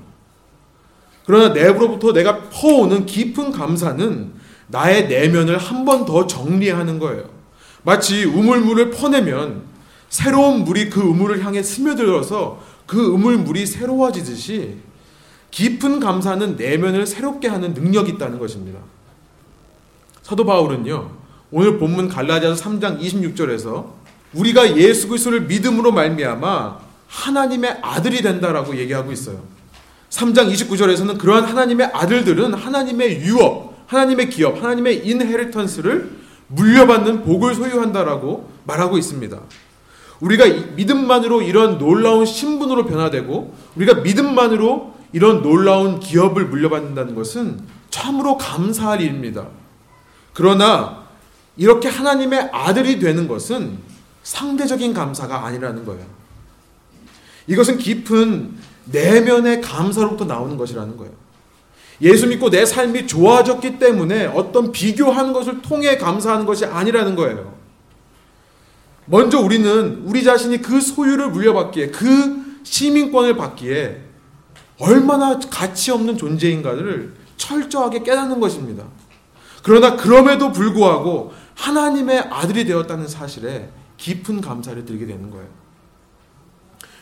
그러나 1.25 1.49
내부로부터 1.53 2.11
내가 2.13 2.39
퍼오는 2.49 3.05
깊은 3.05 3.51
감사는 3.51 4.31
나의 4.67 5.07
내면을 5.07 5.57
한 5.57 5.85
번 5.85 6.05
더 6.05 6.25
정리하는 6.27 6.99
거예요. 6.99 7.25
마치 7.83 8.25
우물물을 8.25 8.91
퍼내면 8.91 9.61
새로운 10.09 10.63
물이 10.63 10.89
그 10.89 11.01
우물을 11.01 11.43
향해 11.45 11.61
스며들어서 11.61 12.59
그 12.85 12.99
우물물이 12.99 13.65
새로워지듯이 13.65 14.77
깊은 15.51 15.99
감사는 15.99 16.55
내면을 16.55 17.05
새롭게 17.05 17.47
하는 17.47 17.73
능력이 17.73 18.11
있다는 18.13 18.39
것입니다. 18.39 18.79
사도 20.29 20.45
바울은요. 20.45 21.09
오늘 21.49 21.79
본문 21.79 22.07
갈라디아서 22.07 22.63
3장 22.63 23.01
26절에서 23.01 23.87
우리가 24.33 24.77
예수 24.77 25.07
그리스도를 25.07 25.41
믿음으로 25.41 25.91
말미암아 25.91 26.77
하나님의 27.07 27.79
아들이 27.81 28.21
된다라고 28.21 28.77
얘기하고 28.77 29.11
있어요. 29.11 29.41
3장 30.11 30.53
29절에서는 30.53 31.17
그러한 31.17 31.45
하나님의 31.45 31.89
아들들은 31.91 32.53
하나님의 32.53 33.23
유업, 33.23 33.73
하나님의 33.87 34.29
기업, 34.29 34.61
하나님의 34.61 35.07
인헤리턴스를 35.07 36.11
물려받는 36.49 37.23
복을 37.23 37.55
소유한다라고 37.55 38.51
말하고 38.65 38.99
있습니다. 38.99 39.39
우리가 40.19 40.45
믿음만으로 40.75 41.41
이런 41.41 41.79
놀라운 41.79 42.27
신분으로 42.27 42.85
변화되고 42.85 43.55
우리가 43.77 44.01
믿음만으로 44.01 44.93
이런 45.11 45.41
놀라운 45.41 45.99
기업을 45.99 46.45
물려받는다는 46.45 47.15
것은 47.15 47.61
참으로 47.89 48.37
감사할 48.37 49.01
일입니다. 49.01 49.47
그러나 50.39 51.03
이렇게 51.57 51.89
하나님의 51.89 52.51
아들이 52.53 52.97
되는 52.97 53.27
것은 53.27 53.77
상대적인 54.23 54.93
감사가 54.93 55.45
아니라는 55.45 55.83
거예요. 55.83 56.05
이것은 57.47 57.77
깊은 57.77 58.55
내면의 58.85 59.59
감사로부터 59.59 60.23
나오는 60.23 60.55
것이라는 60.55 60.95
거예요. 60.95 61.11
예수 62.01 62.25
믿고 62.25 62.49
내 62.49 62.65
삶이 62.65 63.05
좋아졌기 63.05 63.79
때문에 63.79 64.27
어떤 64.27 64.71
비교하는 64.71 65.33
것을 65.33 65.61
통해 65.61 65.97
감사하는 65.97 66.45
것이 66.45 66.63
아니라는 66.63 67.17
거예요. 67.17 67.53
먼저 69.07 69.41
우리는 69.41 70.03
우리 70.05 70.23
자신이 70.23 70.61
그 70.61 70.79
소유를 70.79 71.31
물려받기에 71.31 71.87
그 71.87 72.61
시민권을 72.63 73.35
받기에 73.35 74.03
얼마나 74.79 75.37
가치 75.37 75.91
없는 75.91 76.17
존재인가를 76.17 77.13
철저하게 77.35 78.03
깨닫는 78.03 78.39
것입니다. 78.39 78.85
그러나 79.69 79.95
그럼에도 79.95 80.51
불구하고 80.51 81.31
하나님의 81.53 82.29
아들이 82.31 82.65
되었다는 82.65 83.07
사실에 83.07 83.69
깊은 83.97 84.41
감사를 84.41 84.83
드리게 84.83 85.05
되는 85.05 85.29
거예요. 85.29 85.45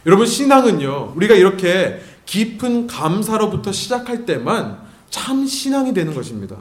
여러분, 0.06 0.26
신앙은요, 0.28 1.14
우리가 1.16 1.36
이렇게 1.36 2.02
깊은 2.26 2.88
감사로부터 2.88 3.72
시작할 3.72 4.26
때만 4.26 4.80
참 5.10 5.46
신앙이 5.46 5.94
되는 5.94 6.14
것입니다. 6.14 6.58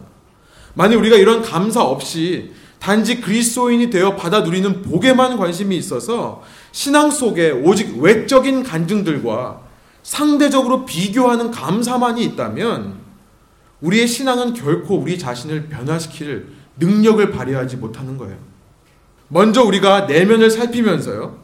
만약 0.74 0.98
우리가 0.98 1.16
이런 1.16 1.42
감사 1.42 1.82
없이 1.82 2.52
단지 2.78 3.20
그리스도인이 3.20 3.90
되어 3.90 4.14
받아 4.14 4.42
누리는 4.42 4.82
복에만 4.82 5.36
관심이 5.36 5.76
있어서 5.76 6.40
신앙 6.70 7.10
속에 7.10 7.50
오직 7.50 7.98
외적인 7.98 8.62
간증들과 8.62 9.60
상대적으로 10.04 10.86
비교하는 10.86 11.50
감사만이 11.50 12.22
있다면 12.22 13.05
우리의 13.80 14.06
신앙은 14.06 14.54
결코 14.54 14.96
우리 14.96 15.18
자신을 15.18 15.68
변화시킬 15.68 16.48
능력을 16.78 17.30
발휘하지 17.30 17.76
못하는 17.76 18.16
거예요. 18.16 18.36
먼저 19.28 19.62
우리가 19.62 20.02
내면을 20.06 20.50
살피면서요. 20.50 21.38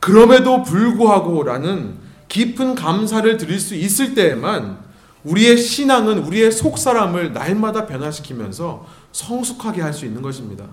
그럼에도 0.00 0.62
불구하고라는 0.62 1.94
깊은 2.28 2.74
감사를 2.74 3.36
드릴 3.36 3.58
수 3.58 3.74
있을 3.74 4.14
때에만 4.14 4.78
우리의 5.24 5.56
신앙은 5.56 6.18
우리의 6.18 6.52
속 6.52 6.78
사람을 6.78 7.32
날마다 7.32 7.86
변화시키면서 7.86 8.86
성숙하게 9.12 9.82
할 9.82 9.92
수 9.92 10.04
있는 10.04 10.22
것입니다. 10.22 10.64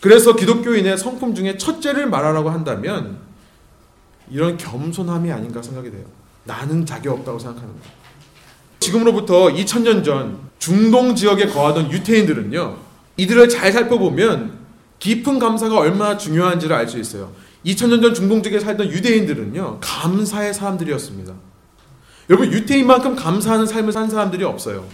그래서 0.00 0.34
기독교인의 0.34 0.98
성품 0.98 1.34
중에 1.34 1.56
첫째를 1.56 2.08
말하라고 2.08 2.50
한다면 2.50 3.18
이런 4.30 4.56
겸손함이 4.56 5.30
아닌가 5.30 5.62
생각이 5.62 5.90
돼요. 5.90 6.04
나는 6.44 6.84
자격 6.84 7.18
없다고 7.18 7.38
생각하는 7.38 7.68
거예요. 7.68 8.01
지금으로부터 8.82 9.46
2000년 9.48 10.04
전 10.04 10.38
중동 10.58 11.14
지역에 11.14 11.46
거하던 11.46 11.90
유태인들은요. 11.90 12.76
이들을 13.16 13.48
잘 13.48 13.72
살펴보면 13.72 14.58
깊은 14.98 15.38
감사가 15.38 15.78
얼마나 15.78 16.16
중요한지를 16.18 16.74
알 16.76 16.88
수 16.88 16.98
있어요. 16.98 17.32
2000년 17.64 18.02
전 18.02 18.14
중동 18.14 18.42
지역에 18.42 18.60
살던 18.60 18.88
유대인들은요. 18.90 19.78
감사의 19.80 20.52
사람들이었습니다. 20.52 21.32
여러분 22.30 22.52
유태인만큼 22.52 23.16
감사하는 23.16 23.66
삶을 23.66 23.92
산 23.92 24.10
사람들이 24.10 24.44
없어요. 24.44 24.84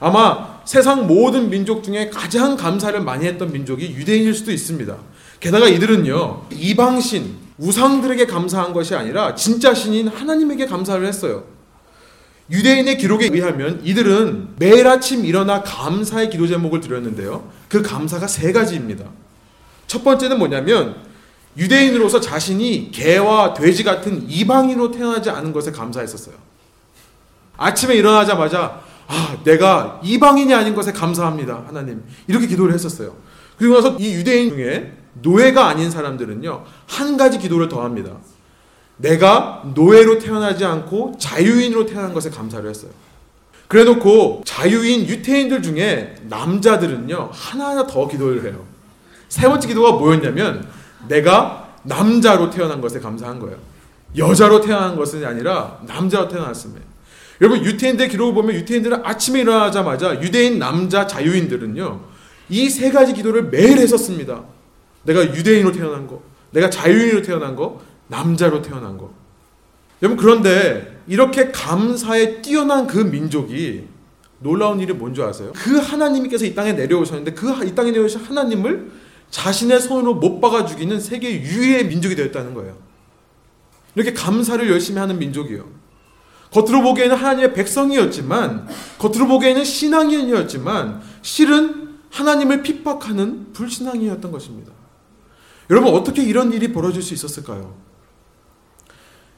아마 0.00 0.60
세상 0.64 1.06
모든 1.06 1.48
민족 1.48 1.82
중에 1.84 2.10
가장 2.10 2.56
감사를 2.56 2.98
많이 3.00 3.24
했던 3.24 3.52
민족이 3.52 3.92
유대인일 3.92 4.34
수도 4.34 4.50
있습니다. 4.50 4.96
게다가 5.38 5.68
이들은요, 5.68 6.46
이방신, 6.52 7.36
우상들에게 7.58 8.26
감사한 8.26 8.72
것이 8.72 8.94
아니라 8.96 9.34
진짜 9.34 9.74
신인 9.74 10.08
하나님에게 10.08 10.66
감사를 10.66 11.06
했어요. 11.06 11.44
유대인의 12.50 12.98
기록에 12.98 13.28
의하면 13.32 13.80
이들은 13.84 14.56
매일 14.58 14.86
아침 14.86 15.24
일어나 15.24 15.62
감사의 15.62 16.30
기도 16.30 16.46
제목을 16.46 16.80
드렸는데요. 16.80 17.50
그 17.68 17.82
감사가 17.82 18.26
세 18.26 18.52
가지입니다. 18.52 19.04
첫 19.86 20.04
번째는 20.04 20.38
뭐냐면 20.38 20.96
유대인으로서 21.56 22.20
자신이 22.20 22.90
개와 22.92 23.54
돼지 23.54 23.84
같은 23.84 24.28
이방인으로 24.28 24.90
태어나지 24.90 25.30
않은 25.30 25.52
것에 25.52 25.70
감사했었어요. 25.70 26.34
아침에 27.56 27.94
일어나자마자 27.94 28.82
아, 29.06 29.36
내가 29.44 30.00
이방인이 30.02 30.54
아닌 30.54 30.74
것에 30.74 30.92
감사합니다. 30.92 31.64
하나님. 31.66 32.02
이렇게 32.26 32.46
기도를 32.46 32.72
했었어요. 32.72 33.16
그리고 33.58 33.74
나서 33.74 33.96
이 33.98 34.14
유대인 34.14 34.50
중에 34.50 34.96
노예가 35.20 35.66
아닌 35.66 35.90
사람들은요, 35.90 36.64
한 36.86 37.16
가지 37.18 37.38
기도를 37.38 37.68
더 37.68 37.84
합니다. 37.84 38.16
내가 38.96 39.62
노예로 39.74 40.18
태어나지 40.18 40.64
않고 40.64 41.16
자유인으로 41.18 41.86
태어난 41.86 42.12
것에 42.12 42.30
감사를 42.30 42.68
했어요. 42.68 42.90
그래 43.68 43.84
놓고 43.84 44.42
자유인 44.44 45.06
유태인들 45.06 45.62
중에 45.62 46.16
남자들은요, 46.28 47.30
하나하나 47.32 47.86
더 47.86 48.06
기도를 48.06 48.44
해요. 48.44 48.64
세 49.28 49.48
번째 49.48 49.66
기도가 49.66 49.92
뭐였냐면, 49.92 50.68
내가 51.08 51.70
남자로 51.84 52.50
태어난 52.50 52.80
것에 52.80 53.00
감사한 53.00 53.38
거예요. 53.40 53.56
여자로 54.16 54.60
태어난 54.60 54.94
것은 54.94 55.24
아니라 55.24 55.80
남자로 55.86 56.28
태어났습니다. 56.28 56.82
여러분 57.40 57.64
유태인들 57.64 58.08
기록을 58.08 58.34
보면 58.34 58.54
유태인들은 58.56 59.00
아침에 59.04 59.40
일어나자마자 59.40 60.20
유대인 60.22 60.58
남자 60.58 61.06
자유인들은요 61.06 62.00
이 62.50 62.68
세 62.68 62.90
가지 62.92 63.14
기도를 63.14 63.44
매일 63.44 63.78
했었습니다. 63.78 64.42
내가 65.04 65.24
유대인으로 65.34 65.72
태어난 65.72 66.06
거, 66.06 66.22
내가 66.50 66.68
자유인으로 66.70 67.22
태어난 67.22 67.56
거, 67.56 67.80
남자로 68.12 68.62
태어난 68.62 68.98
거. 68.98 69.10
여러분 70.02 70.22
그런데 70.22 71.00
이렇게 71.06 71.50
감사에 71.50 72.42
뛰어난 72.42 72.86
그 72.86 72.98
민족이 72.98 73.88
놀라운 74.40 74.80
일이 74.80 74.92
뭔지 74.92 75.22
아세요? 75.22 75.52
그 75.54 75.78
하나님께서 75.78 76.44
이 76.44 76.54
땅에 76.54 76.72
내려오셨는데 76.72 77.32
그 77.32 77.64
이 77.64 77.74
땅에 77.74 77.90
내려오신 77.90 78.20
하나님을 78.20 78.90
자신의 79.30 79.80
손으로 79.80 80.14
못 80.14 80.40
박아 80.40 80.66
죽이는 80.66 81.00
세계 81.00 81.40
유일의 81.40 81.86
민족이 81.86 82.14
되었다는 82.14 82.52
거예요. 82.54 82.76
이렇게 83.94 84.12
감사를 84.12 84.68
열심히 84.70 84.98
하는 85.00 85.18
민족이요. 85.18 85.64
겉으로 86.52 86.82
보기에는 86.82 87.16
하나님의 87.16 87.54
백성이었지만, 87.54 88.68
겉으로 88.98 89.26
보기에는 89.26 89.64
신앙인이었지만, 89.64 91.00
실은 91.22 91.98
하나님을 92.10 92.62
핍박하는 92.62 93.54
불신앙이었던 93.54 94.30
것입니다. 94.30 94.70
여러분, 95.70 95.94
어떻게 95.94 96.22
이런 96.22 96.52
일이 96.52 96.70
벌어질 96.72 97.02
수 97.02 97.14
있었을까요? 97.14 97.74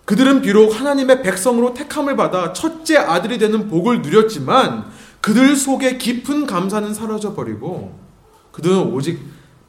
그들은 0.05 0.43
비록 0.43 0.79
하나님의 0.79 1.23
백성으로 1.23 1.73
택함을 1.75 2.17
받아 2.17 2.53
첫째 2.53 2.97
아들이 2.99 3.39
되는 3.39 3.69
복을 3.69 4.03
누렸지만, 4.03 4.85
그들 5.21 5.57
속에 5.57 5.97
깊은 5.97 6.47
감사는 6.47 6.93
사라져 6.93 7.35
버리고, 7.35 7.99
그들은 8.53 8.93
오직 8.93 9.21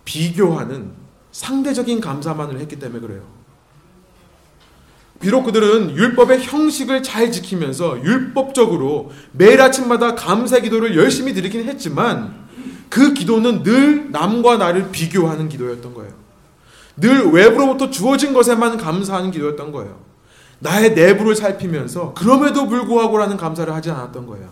비교하는 0.04 0.92
상대적인 1.32 2.02
감사만을 2.02 2.60
했기 2.60 2.78
때문에 2.78 3.00
그래요. 3.00 3.22
비록 5.20 5.44
그들은 5.44 5.96
율법의 5.96 6.44
형식을 6.44 7.02
잘 7.02 7.32
지키면서 7.32 8.04
율법적으로 8.04 9.12
매일 9.32 9.62
아침마다 9.62 10.14
감사 10.14 10.60
기도를 10.60 10.96
열심히 10.98 11.34
드리긴 11.34 11.64
했지만 11.66 12.46
그 12.90 13.14
기도는 13.14 13.64
늘 13.64 14.12
남과 14.12 14.58
나를 14.58 14.92
비교하는 14.92 15.50
기도였던 15.50 15.94
거예요. 15.94 16.14
늘 16.98 17.32
외부로부터 17.32 17.90
주어진 17.90 18.34
것에만 18.34 18.78
감사하는 18.78 19.32
기도였던 19.32 19.72
거예요. 19.72 20.00
나의 20.60 20.94
내부를 20.94 21.36
살피면서 21.36 22.14
그럼에도 22.14 22.68
불구하고라는 22.68 23.38
감사를 23.38 23.72
하지 23.74 23.92
않았던 23.92 24.26
거예요. 24.26 24.50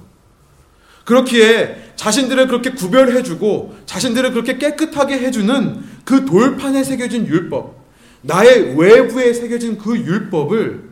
그렇기에 1.06 1.94
자신들을 1.96 2.48
그렇게 2.48 2.72
구별해주고 2.72 3.78
자신들을 3.86 4.32
그렇게 4.32 4.58
깨끗하게 4.58 5.20
해주는 5.20 5.84
그 6.06 6.26
돌판에 6.26 6.84
새겨진 6.84 7.28
율법, 7.28 7.76
나의 8.22 8.78
외부에 8.78 9.34
새겨진 9.34 9.78
그 9.78 9.98
율법을 9.98 10.92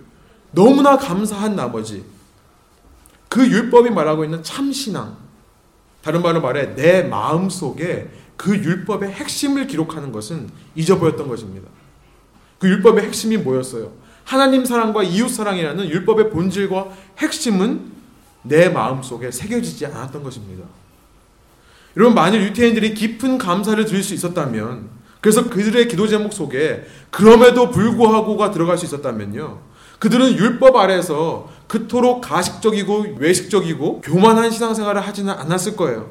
너무나 0.52 0.98
감사한 0.98 1.56
나머지 1.56 2.04
그 3.30 3.46
율법이 3.48 3.90
말하고 3.90 4.26
있는 4.26 4.44
참신앙 4.44 5.16
다른 6.04 6.22
말로 6.22 6.42
말해 6.42 6.76
내 6.76 7.04
마음 7.04 7.50
속에 7.50 8.10
그 8.36 8.56
율법의 8.56 9.12
핵심을 9.12 9.68
기록하는 9.68 10.12
것은 10.12 10.50
잊어버렸던 10.76 11.28
것입니다. 11.28 11.70
그 12.60 12.68
율법의 12.68 13.06
핵심이 13.06 13.38
뭐였어요? 13.38 13.94
하나님 14.24 14.66
사랑과 14.66 15.04
이웃 15.04 15.30
사랑이라는 15.30 15.90
율법의 15.90 16.30
본질과 16.30 16.90
핵심은 17.18 17.92
내 18.44 18.70
마음 18.70 19.04
속에 19.04 19.32
새겨지지 19.32 19.86
않았던 19.88 20.24
것입니다. 20.24 20.66
여러분 21.98 22.16
만일 22.16 22.42
유태인들이 22.44 22.94
깊은 22.94 23.38
감사를 23.38 23.84
드릴 23.86 24.04
수 24.04 24.14
있었다면 24.14 24.90
그래서 25.20 25.50
그들의 25.50 25.88
기도 25.88 26.08
제목 26.08 26.34
속에 26.34 26.86
그럼에도 27.12 27.70
불구하고가 27.70 28.52
들어갈 28.52 28.78
수 28.78 28.86
있었다면요. 28.86 29.60
그들은 30.00 30.36
율법 30.36 30.76
아래서 30.78 31.52
그토록 31.68 32.22
가식적이고 32.22 33.18
외식적이고 33.20 34.02
교만한 34.02 34.50
신앙생활을 34.50 35.02
하지는 35.02 35.32
않았을 35.32 35.76
거예요. 35.76 36.10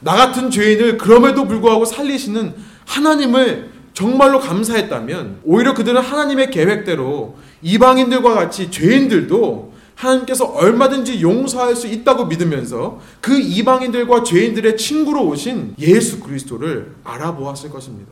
나 0.00 0.14
같은 0.16 0.50
죄인을 0.50 0.98
그럼에도 0.98 1.46
불구하고 1.46 1.84
살리시는 1.84 2.54
하나님을 2.84 3.70
정말로 3.94 4.40
감사했다면 4.40 5.40
오히려 5.44 5.74
그들은 5.74 6.00
하나님의 6.00 6.50
계획대로 6.50 7.36
이방인들과 7.62 8.34
같이 8.34 8.70
죄인들도 8.70 9.72
하나님께서 9.94 10.46
얼마든지 10.46 11.22
용서할 11.22 11.76
수 11.76 11.86
있다고 11.86 12.26
믿으면서 12.26 13.00
그 13.20 13.38
이방인들과 13.38 14.22
죄인들의 14.24 14.76
친구로 14.76 15.26
오신 15.26 15.76
예수 15.78 16.20
그리스도를 16.20 16.94
알아보았을 17.04 17.70
것입니다. 17.70 18.10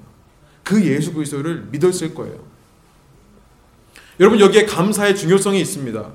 그 0.62 0.84
예수 0.84 1.12
그리스도를 1.12 1.68
믿었을 1.70 2.14
거예요. 2.14 2.38
여러분 4.20 4.38
여기에 4.38 4.66
감사의 4.66 5.16
중요성이 5.16 5.60
있습니다. 5.60 6.10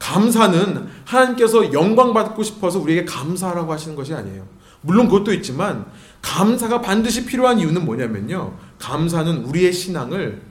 감사는 0.00 0.88
하나님께서 1.04 1.72
영광 1.72 2.12
받고 2.12 2.42
싶어서 2.42 2.80
우리에게 2.80 3.04
감사하라고 3.04 3.72
하시는 3.72 3.94
것이 3.94 4.12
아니에요. 4.12 4.44
물론 4.82 5.08
그것도 5.08 5.32
있지만 5.34 5.86
감사가 6.22 6.80
반드시 6.80 7.24
필요한 7.24 7.58
이유는 7.58 7.84
뭐냐면요. 7.84 8.54
감사는 8.80 9.44
우리의 9.44 9.72
신앙을 9.72 10.42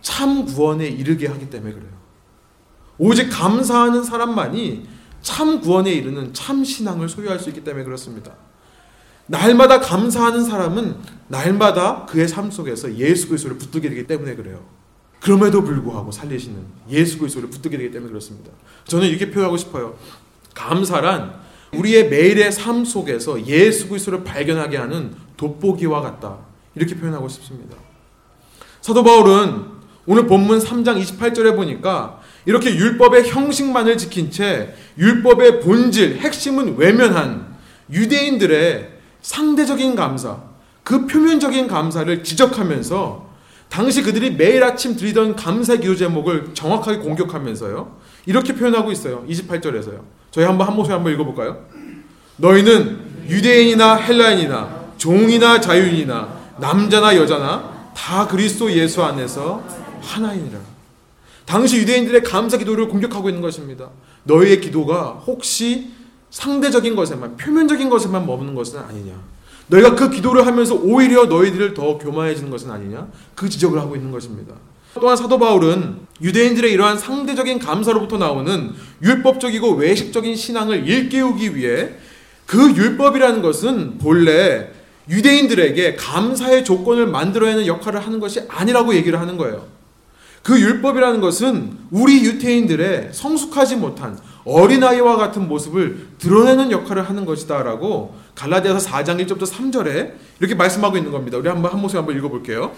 참 0.00 0.46
구원에 0.46 0.86
이르게 0.86 1.26
하기 1.26 1.50
때문에 1.50 1.74
그래요. 1.74 1.90
오직 2.96 3.28
감사하는 3.28 4.02
사람만이 4.02 4.86
참 5.20 5.60
구원에 5.60 5.92
이르는 5.92 6.32
참 6.32 6.64
신앙을 6.64 7.08
소유할 7.08 7.38
수 7.38 7.50
있기 7.50 7.62
때문에 7.64 7.84
그렇습니다. 7.84 8.32
날마다 9.26 9.80
감사하는 9.80 10.44
사람은 10.44 10.96
날마다 11.28 12.06
그의 12.06 12.28
삶 12.28 12.50
속에서 12.50 12.96
예수 12.96 13.28
그리스도를 13.28 13.58
붙들게 13.58 13.88
되기 13.88 14.06
때문에 14.06 14.34
그래요. 14.34 14.64
그럼에도 15.20 15.62
불구하고 15.62 16.10
살리시는 16.10 16.64
예수 16.90 17.18
그리스도를 17.18 17.48
붙들게 17.50 17.78
되기 17.78 17.90
때문에 17.90 18.10
그렇습니다. 18.10 18.50
저는 18.86 19.08
이렇게 19.08 19.30
표현하고 19.30 19.56
싶어요. 19.56 19.96
감사란 20.54 21.34
우리의 21.74 22.10
매일의 22.10 22.52
삶 22.52 22.84
속에서 22.84 23.46
예수 23.46 23.88
그리스도를 23.88 24.24
발견하게 24.24 24.76
하는 24.76 25.14
돋보기와 25.36 26.00
같다. 26.00 26.51
이렇게 26.74 26.94
표현하고 26.94 27.28
싶습니다. 27.28 27.76
사도 28.80 29.02
바울은 29.04 29.64
오늘 30.06 30.26
본문 30.26 30.58
3장 30.58 31.00
28절에 31.00 31.54
보니까 31.54 32.20
이렇게 32.44 32.74
율법의 32.74 33.28
형식만을 33.28 33.96
지킨 33.96 34.30
채 34.30 34.74
율법의 34.98 35.60
본질, 35.60 36.18
핵심은 36.18 36.76
외면한 36.76 37.56
유대인들의 37.90 38.90
상대적인 39.20 39.94
감사, 39.94 40.40
그 40.82 41.06
표면적인 41.06 41.68
감사를 41.68 42.24
지적하면서 42.24 43.30
당시 43.68 44.02
그들이 44.02 44.32
매일 44.32 44.64
아침 44.64 44.96
드리던 44.96 45.36
감사 45.36 45.76
기도 45.76 45.94
제목을 45.94 46.52
정확하게 46.52 46.98
공격하면서요. 46.98 47.96
이렇게 48.26 48.54
표현하고 48.54 48.90
있어요. 48.92 49.24
28절에서요. 49.28 50.00
저희 50.30 50.44
한번 50.44 50.66
한 50.66 50.76
목소리 50.76 50.92
한번 50.92 51.12
읽어볼까요? 51.12 51.64
너희는 52.36 53.28
유대인이나 53.28 53.94
헬라인이나 53.96 54.82
종이나 54.98 55.60
자유인이나 55.60 56.41
남자나 56.62 57.16
여자나 57.16 57.90
다 57.94 58.28
그리스도 58.28 58.70
예수 58.72 59.02
안에서 59.02 59.62
하나이니라. 60.00 60.60
당시 61.44 61.78
유대인들의 61.78 62.22
감사 62.22 62.56
기도를 62.56 62.88
공격하고 62.88 63.28
있는 63.28 63.42
것입니다. 63.42 63.90
너희의 64.22 64.60
기도가 64.60 65.20
혹시 65.26 65.90
상대적인 66.30 66.94
것에만 66.94 67.36
표면적인 67.36 67.90
것에만 67.90 68.24
머무는 68.24 68.54
것은 68.54 68.78
아니냐. 68.78 69.12
너희가 69.66 69.96
그 69.96 70.08
기도를 70.08 70.46
하면서 70.46 70.74
오히려 70.74 71.24
너희들을 71.26 71.74
더 71.74 71.98
교만해지는 71.98 72.48
것은 72.48 72.70
아니냐. 72.70 73.08
그 73.34 73.48
지적을 73.48 73.80
하고 73.80 73.96
있는 73.96 74.12
것입니다. 74.12 74.54
또한 74.94 75.16
사도 75.16 75.38
바울은 75.38 75.96
유대인들의 76.20 76.70
이러한 76.70 76.96
상대적인 76.96 77.58
감사로부터 77.58 78.18
나오는 78.18 78.70
율법적이고 79.02 79.72
외식적인 79.74 80.36
신앙을 80.36 80.86
일깨우기 80.86 81.56
위해 81.56 81.90
그 82.46 82.72
율법이라는 82.76 83.42
것은 83.42 83.98
본래 83.98 84.68
유대인들에게 85.08 85.96
감사의 85.96 86.64
조건을 86.64 87.06
만들어내는 87.06 87.66
역할을 87.66 88.04
하는 88.04 88.20
것이 88.20 88.42
아니라고 88.48 88.94
얘기를 88.94 89.20
하는 89.20 89.36
거예요. 89.36 89.66
그 90.42 90.60
율법이라는 90.60 91.20
것은 91.20 91.78
우리 91.90 92.24
유태인들의 92.24 93.10
성숙하지 93.12 93.76
못한 93.76 94.18
어린아이와 94.44 95.16
같은 95.16 95.46
모습을 95.46 96.08
드러내는 96.18 96.72
역할을 96.72 97.08
하는 97.08 97.24
것이다라고 97.24 98.14
갈라디아서 98.34 98.90
4장 98.90 99.24
1절부터 99.24 99.46
3절에 99.46 100.12
이렇게 100.40 100.54
말씀하고 100.54 100.96
있는 100.96 101.12
겁니다. 101.12 101.38
우리 101.38 101.48
한번 101.48 101.72
한 101.72 101.80
모습 101.80 101.96
한번 101.96 102.16
읽어 102.16 102.28
볼게요. 102.28 102.72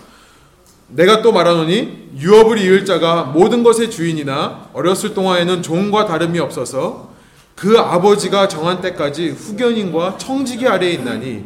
내가 0.88 1.22
또 1.22 1.33
말하노니 1.33 2.11
유업을 2.18 2.59
이을 2.59 2.85
자가 2.85 3.25
모든 3.25 3.62
것의 3.62 3.90
주인이나 3.90 4.68
어렸을 4.75 5.14
동안에는 5.14 5.62
종과 5.62 6.05
다름이 6.05 6.38
없어서 6.38 7.14
그 7.55 7.79
아버지가 7.79 8.48
정한 8.48 8.83
때까지 8.83 9.31
후견인과 9.31 10.18
청지기 10.18 10.68
아래에 10.68 10.92
있나니 10.92 11.44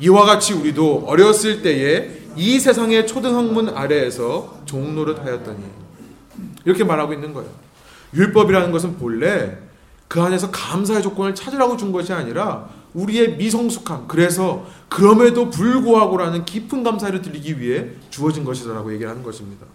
이와 0.00 0.24
같이 0.24 0.54
우리도 0.54 1.04
어렸을 1.06 1.62
때에 1.62 2.20
이 2.36 2.58
세상의 2.58 3.06
초등학문 3.06 3.68
아래에서 3.68 4.60
종노릇 4.64 5.18
하였더니 5.18 5.64
이렇게 6.64 6.84
말하고 6.84 7.12
있는 7.12 7.32
거예요. 7.34 7.50
율법이라는 8.14 8.72
것은 8.72 8.96
본래 8.96 9.58
그 10.08 10.20
안에서 10.20 10.50
감사의 10.50 11.02
조건을 11.02 11.34
찾으라고 11.34 11.76
준 11.76 11.92
것이 11.92 12.12
아니라 12.12 12.68
우리의 12.94 13.36
미성숙함 13.36 14.08
그래서 14.08 14.66
그럼에도 14.88 15.50
불구하고라는 15.50 16.44
깊은 16.44 16.82
감사를 16.82 17.20
드리기 17.22 17.60
위해 17.60 17.86
주어진 18.10 18.42
것이다라고 18.44 18.92
얘기를 18.92 19.08
하는 19.08 19.22
것입니다. 19.22 19.66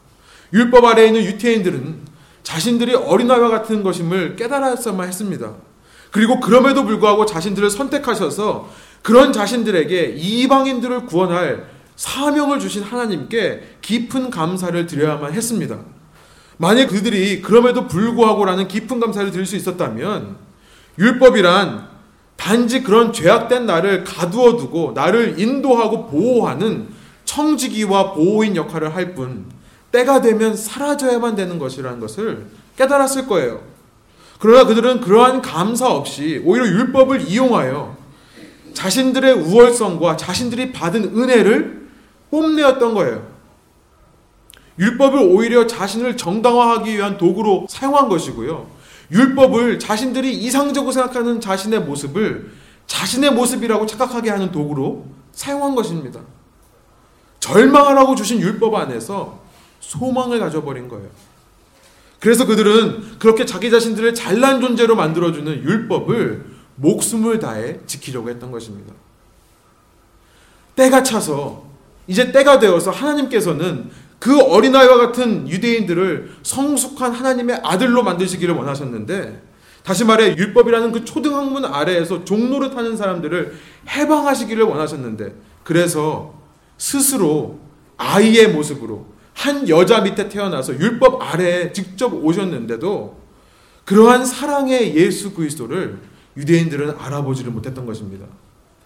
율법 0.51 0.83
아래에 0.83 1.07
있는 1.07 1.23
유태인들은 1.23 2.15
자신들이 2.43 2.95
어린아이와 2.95 3.49
같은 3.49 3.83
것임을 3.83 4.35
깨달았어야만 4.35 5.07
했습니다. 5.07 5.53
그리고 6.15 6.39
그럼에도 6.39 6.85
불구하고 6.85 7.25
자신들을 7.25 7.69
선택하셔서 7.69 8.69
그런 9.01 9.33
자신들에게 9.33 10.15
이방인들을 10.15 11.07
구원할 11.07 11.65
사명을 11.97 12.61
주신 12.61 12.83
하나님께 12.83 13.79
깊은 13.81 14.29
감사를 14.29 14.85
드려야만 14.85 15.33
했습니다. 15.33 15.77
만약 16.55 16.87
그들이 16.87 17.41
그럼에도 17.41 17.87
불구하고라는 17.87 18.69
깊은 18.69 19.01
감사를 19.01 19.29
드릴 19.31 19.45
수 19.45 19.57
있었다면 19.57 20.37
율법이란 20.97 21.89
단지 22.37 22.81
그런 22.81 23.11
죄악된 23.11 23.65
나를 23.65 24.05
가두어 24.05 24.55
두고 24.55 24.93
나를 24.95 25.37
인도하고 25.37 26.07
보호하는 26.07 26.87
청지기와 27.25 28.13
보호인 28.13 28.55
역할을 28.55 28.95
할 28.95 29.15
뿐 29.15 29.47
때가 29.91 30.21
되면 30.21 30.55
사라져야만 30.55 31.35
되는 31.35 31.59
것이라는 31.59 31.99
것을 31.99 32.45
깨달았을 32.77 33.27
거예요. 33.27 33.74
그러나 34.39 34.65
그들은 34.65 35.01
그러한 35.01 35.41
감사 35.41 35.87
없이 35.87 36.41
오히려 36.43 36.67
율법을 36.67 37.21
이용하여 37.21 37.95
자신들의 38.73 39.33
우월성과 39.33 40.17
자신들이 40.17 40.73
받은 40.73 41.17
은혜를 41.17 41.87
뽐내었던 42.31 42.93
거예요. 42.93 43.25
율법을 44.77 45.19
오히려 45.19 45.65
자신을 45.65 46.17
정당화하기 46.17 46.97
위한 46.97 47.17
도구로 47.17 47.67
사용한 47.69 48.09
것이고요. 48.09 48.67
율법을 49.11 49.79
자신들이 49.79 50.33
이상적으로 50.33 50.91
생각하는 50.91 51.39
자신의 51.39 51.81
모습을 51.81 52.51
자신의 52.87 53.31
모습이라고 53.31 53.85
착각하게 53.85 54.29
하는 54.29 54.51
도구로 54.51 55.05
사용한 55.31 55.75
것입니다. 55.75 56.19
절망하라고 57.39 58.15
주신 58.15 58.41
율법 58.41 58.73
안에서 58.75 59.39
소망을 59.79 60.39
가져버린 60.39 60.89
거예요. 60.89 61.07
그래서 62.25 62.47
그들은 62.47 63.19
그렇게 63.19 63.45
자기 63.45 63.69
자신들을 63.69 64.15
잘난 64.15 64.59
존재로 64.59 64.95
만들어주는 64.95 65.61
율법을 65.63 66.43
목숨을 66.73 67.37
다해 67.37 67.81
지키려고 67.85 68.31
했던 68.31 68.49
것입니다. 68.49 68.95
때가 70.75 71.03
차서 71.03 71.67
이제 72.07 72.31
때가 72.31 72.57
되어서 72.57 72.89
하나님께서는 72.89 73.91
그 74.17 74.41
어린아이와 74.41 74.97
같은 74.97 75.47
유대인들을 75.47 76.37
성숙한 76.41 77.11
하나님의 77.11 77.61
아들로 77.63 78.01
만드시기를 78.01 78.55
원하셨는데 78.55 79.43
다시 79.83 80.03
말해 80.03 80.35
율법이라는 80.35 80.93
그 80.93 81.05
초등학문 81.05 81.63
아래에서 81.63 82.25
종로를 82.25 82.71
타는 82.71 82.97
사람들을 82.97 83.55
해방하시기를 83.87 84.63
원하셨는데 84.63 85.35
그래서 85.63 86.33
스스로 86.79 87.59
아이의 87.97 88.47
모습으로 88.47 89.13
한 89.35 89.69
여자 89.69 90.01
밑에 90.01 90.27
태어나서 90.29 90.79
율법 90.79 91.21
아래에 91.21 91.71
직접 91.71 92.13
오셨는데도 92.13 93.21
그러한 93.83 94.25
사랑의 94.25 94.95
예수 94.95 95.33
그리스도를 95.33 95.99
유대인들은 96.35 96.95
알아보지를 96.97 97.51
못했던 97.51 97.85
것입니다. 97.85 98.25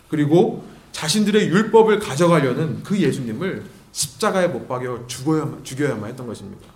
그리고 0.10 0.66
자신들의 0.92 1.48
율법을 1.48 2.00
가져가려는 2.00 2.84
그 2.84 3.00
예수님을 3.00 3.64
십자가에 3.92 4.48
못 4.48 4.68
박여 4.68 5.06
죽어야만, 5.08 5.64
죽여야만 5.64 6.10
했던 6.10 6.28
것입니다. 6.28 6.68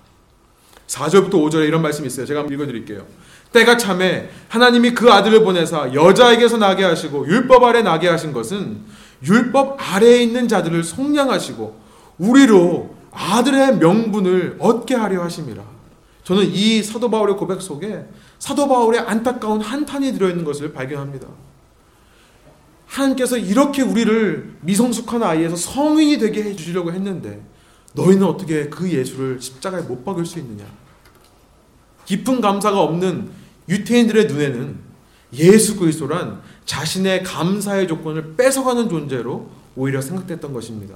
4절부터 0.88 1.32
5절에 1.32 1.68
이런 1.68 1.82
말씀이 1.82 2.08
있어요. 2.08 2.26
제가 2.26 2.42
한번 2.42 2.54
읽어드릴게요. 2.54 3.06
때가 3.52 3.78
참에 3.78 4.30
하나님이 4.50 4.94
그 4.94 5.12
아들을 5.12 5.44
보내사 5.44 5.94
여자에게서 5.94 6.58
나게 6.58 6.84
하시고 6.84 7.28
율법 7.28 7.64
아래 7.64 7.82
나게 7.82 8.08
하신 8.08 8.34
것은 8.34 8.82
율법 9.26 9.78
아래에 9.80 10.22
있는 10.22 10.48
자들을 10.48 10.84
속량하시고 10.84 11.82
우리로 12.20 13.03
아들의 13.14 13.78
명분을 13.78 14.58
얻게 14.60 14.96
하려 14.96 15.24
하심이라. 15.24 15.64
저는 16.24 16.46
이 16.46 16.82
사도 16.82 17.10
바울의 17.10 17.36
고백 17.36 17.62
속에 17.62 18.06
사도 18.40 18.68
바울의 18.68 19.02
안타까운 19.02 19.62
한탄이 19.62 20.14
들어있는 20.14 20.44
것을 20.44 20.74
발견합니다. 20.74 21.28
하나님께서 22.88 23.38
이렇게 23.38 23.82
우리를 23.82 24.58
미성숙한 24.62 25.24
아이에서 25.24 25.56
성인이 25.56 26.20
되게 26.20 26.44
해주시려고 26.44 26.92
했는데 26.92 27.42
너희는 27.94 28.26
어떻게 28.26 28.70
그 28.70 28.90
예수를 28.90 29.42
십자가에 29.42 29.82
못 29.82 30.04
박을 30.04 30.26
수 30.26 30.40
있느냐? 30.40 30.66
깊은 32.06 32.42
감사가 32.42 32.82
없는 32.82 33.30
유태인들의 33.70 34.28
눈에는 34.28 34.78
예수 35.34 35.78
그리스도란 35.78 36.42
자신의 36.66 37.24
감사의 37.24 37.88
조건을 37.88 38.36
뺏어가는 38.36 38.90
존재로 38.90 39.50
오히려 39.76 40.02
생각됐던 40.02 40.54
것입니다. 40.54 40.96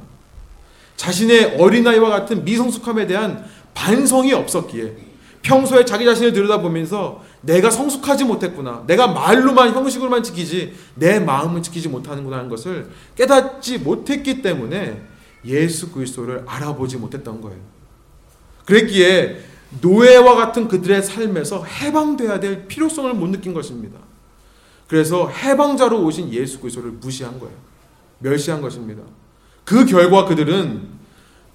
자신의 0.97 1.55
어린아이와 1.57 2.10
같은 2.10 2.43
미성숙함에 2.43 3.07
대한 3.07 3.45
반성이 3.73 4.33
없었기에 4.33 5.07
평소에 5.43 5.86
자기 5.86 6.03
자신을 6.03 6.33
들여다보면서 6.33 7.23
내가 7.41 7.69
성숙하지 7.69 8.25
못했구나. 8.25 8.83
내가 8.88 9.07
말로만 9.07 9.73
형식으로만 9.73 10.23
지키지 10.23 10.73
내 10.95 11.19
마음은 11.19 11.63
지키지 11.63 11.88
못하는구나 11.88 12.38
하는 12.38 12.49
것을 12.49 12.89
깨닫지 13.15 13.77
못했기 13.77 14.41
때문에 14.41 15.01
예수 15.45 15.91
그리스도를 15.91 16.43
알아보지 16.45 16.97
못했던 16.97 17.39
거예요. 17.39 17.60
그랬기에 18.65 19.39
노예와 19.81 20.36
같은 20.36 20.67
그들의 20.67 21.01
삶에서 21.03 21.63
해방돼야 21.63 22.39
될 22.39 22.67
필요성을 22.67 23.13
못 23.13 23.27
느낀 23.29 23.53
것입니다. 23.53 23.99
그래서 24.88 25.29
해방자로 25.29 26.03
오신 26.03 26.33
예수 26.33 26.60
그리스도를 26.60 26.91
무시한 26.91 27.39
거예요. 27.39 27.55
멸시한 28.19 28.62
것입니다. 28.62 29.03
그 29.67 29.86
결과 29.86 30.23
그들은 30.23 30.82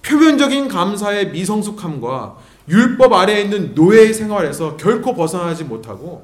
표면적인 0.03 0.67
감사의 0.67 1.31
미성숙함과 1.31 2.37
율법 2.69 3.11
아래에 3.11 3.41
있는 3.41 3.73
노예의 3.73 4.13
생활에서 4.13 4.77
결코 4.77 5.15
벗어나지 5.15 5.63
못하고 5.63 6.23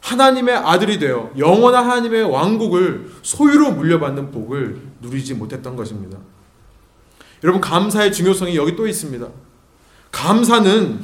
하나님의 0.00 0.54
아들이 0.54 0.98
되어 0.98 1.30
영원한 1.38 1.86
하나님의 1.86 2.24
왕국을 2.24 3.10
소유로 3.22 3.72
물려받는 3.72 4.32
복을 4.32 4.82
누리지 5.00 5.32
못했던 5.32 5.76
것입니다. 5.76 6.18
여러분 7.42 7.62
감사의 7.62 8.12
중요성이 8.12 8.54
여기 8.54 8.76
또 8.76 8.86
있습니다. 8.86 9.26
감사는 10.12 11.00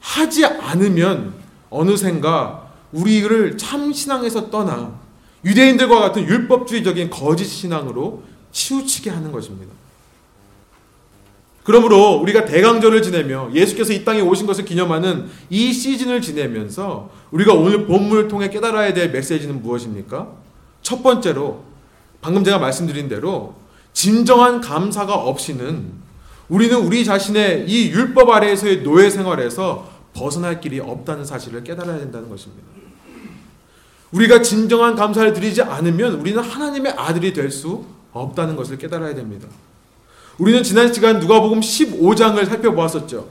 하지 0.00 0.44
않으면 0.44 1.32
어느샌가 1.70 2.68
우리를 2.92 3.56
참 3.56 3.90
신앙에서 3.90 4.50
떠나 4.50 5.00
유대인들과 5.46 5.98
같은 5.98 6.28
율법주의적인 6.28 7.08
거짓 7.08 7.46
신앙으로 7.46 8.22
치우치게 8.52 9.10
하는 9.10 9.32
것입니다. 9.32 9.72
그러므로 11.64 12.14
우리가 12.16 12.44
대강절을 12.44 13.02
지내며 13.02 13.50
예수께서 13.54 13.92
이 13.92 14.04
땅에 14.04 14.20
오신 14.20 14.46
것을 14.46 14.64
기념하는 14.64 15.28
이 15.48 15.72
시즌을 15.72 16.20
지내면서 16.20 17.10
우리가 17.30 17.54
오늘 17.54 17.86
본문을 17.86 18.28
통해 18.28 18.50
깨달아야 18.50 18.92
될 18.94 19.10
메시지는 19.12 19.62
무엇입니까? 19.62 20.28
첫 20.82 21.02
번째로 21.02 21.62
방금 22.20 22.42
제가 22.42 22.58
말씀드린 22.58 23.08
대로 23.08 23.54
진정한 23.92 24.60
감사가 24.60 25.14
없이는 25.14 25.92
우리는 26.48 26.76
우리 26.76 27.04
자신의 27.04 27.66
이 27.68 27.90
율법 27.90 28.28
아래에서의 28.28 28.82
노예 28.82 29.08
생활에서 29.08 29.90
벗어날 30.14 30.60
길이 30.60 30.80
없다는 30.80 31.24
사실을 31.24 31.62
깨달아야 31.64 31.98
된다는 31.98 32.28
것입니다. 32.28 32.64
우리가 34.10 34.42
진정한 34.42 34.94
감사를 34.94 35.32
드리지 35.32 35.62
않으면 35.62 36.14
우리는 36.14 36.42
하나님의 36.42 36.92
아들이 36.96 37.32
될 37.32 37.50
수 37.50 37.84
없다는 38.12 38.56
것을 38.56 38.78
깨달아야 38.78 39.14
됩니다. 39.14 39.48
우리는 40.38 40.62
지난 40.62 40.92
시간 40.92 41.18
누가복음 41.20 41.60
15장을 41.60 42.44
살펴보았었죠. 42.46 43.28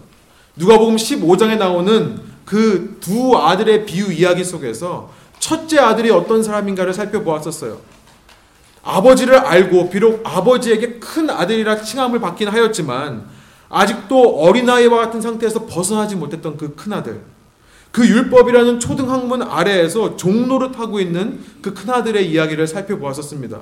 누가복음 0.56 0.96
15장에 0.96 1.58
나오는 1.58 2.20
그 2.46 2.98
두 3.00 3.38
아들의 3.38 3.86
비유 3.86 4.12
이야기 4.12 4.44
속에서 4.44 5.12
첫째 5.39 5.80
아들이 5.80 6.12
어떤 6.12 6.44
사람인가를 6.44 6.94
살펴보았었어요. 6.94 7.80
아버지를 8.84 9.36
알고 9.38 9.89
비록 9.89 10.22
아버지에게 10.24 11.00
큰 11.00 11.30
아들이라 11.30 11.82
칭함을 11.82 12.20
받긴 12.20 12.48
하였지만 12.50 13.26
아직도 13.70 14.41
어린아이와 14.41 14.98
같은 14.98 15.22
상태에서 15.22 15.65
벗어나지 15.65 16.15
못했던 16.15 16.58
그 16.58 16.76
큰 16.76 16.94
아들. 16.94 17.22
그 17.91 18.08
율법이라는 18.08 18.80
초등 18.80 19.10
학문 19.12 19.41
아래에서 19.44 20.15
종로를 20.17 20.72
타고 20.72 21.00
있는 21.00 21.39
그 21.62 21.74
큰 21.74 21.89
아들의 21.89 22.30
이야기를 22.32 22.67
살펴보았었습니다. 22.67 23.60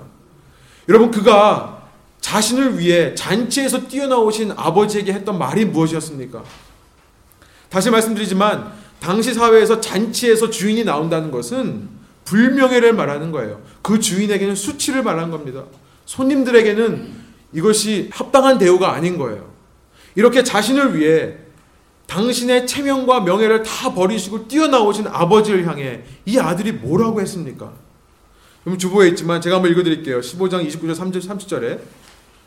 여러분 0.89 1.12
그가 1.12 1.84
자신을 2.19 2.80
위해 2.80 3.13
잔치에서 3.15 3.88
뛰어나오신 3.88 4.54
아버지에게 4.58 5.13
했던 5.13 5.38
말이 5.38 5.63
무엇이었습니까? 5.65 6.43
다시 7.69 7.91
말씀드리지만 7.91 8.73
당시 8.99 9.34
사회에서 9.34 9.80
잔치에서 9.80 10.49
주인이 10.49 10.84
나온다는 10.84 11.32
것은 11.32 11.88
불명예를 12.25 12.93
말하는 12.93 13.32
거예요. 13.32 13.62
그 13.82 13.99
주인에게는 13.99 14.56
수치를 14.56 15.04
말하는 15.04 15.32
겁니다. 15.32 15.63
손님들에게는 16.06 17.13
이것이 17.54 18.10
합당한 18.12 18.58
대우가 18.58 18.93
아닌 18.93 19.17
거예요. 19.17 19.47
이렇게 20.15 20.43
자신을 20.43 20.97
위해 20.97 21.38
당신의 22.08 22.65
체면과 22.65 23.21
명예를 23.21 23.62
다 23.62 23.93
버리시고 23.93 24.47
뛰어나오신 24.47 25.08
아버지를 25.08 25.67
향해 25.67 26.02
이 26.25 26.39
아들이 26.39 26.71
뭐라고 26.71 27.21
했습니까? 27.21 27.71
그럼 28.63 28.77
주보에 28.77 29.07
있지만 29.09 29.41
제가 29.41 29.57
한번 29.57 29.71
읽어드릴게요. 29.71 30.21
15장 30.21 30.67
29절 30.67 30.95
3절 30.95 31.27
30절에 31.27 31.79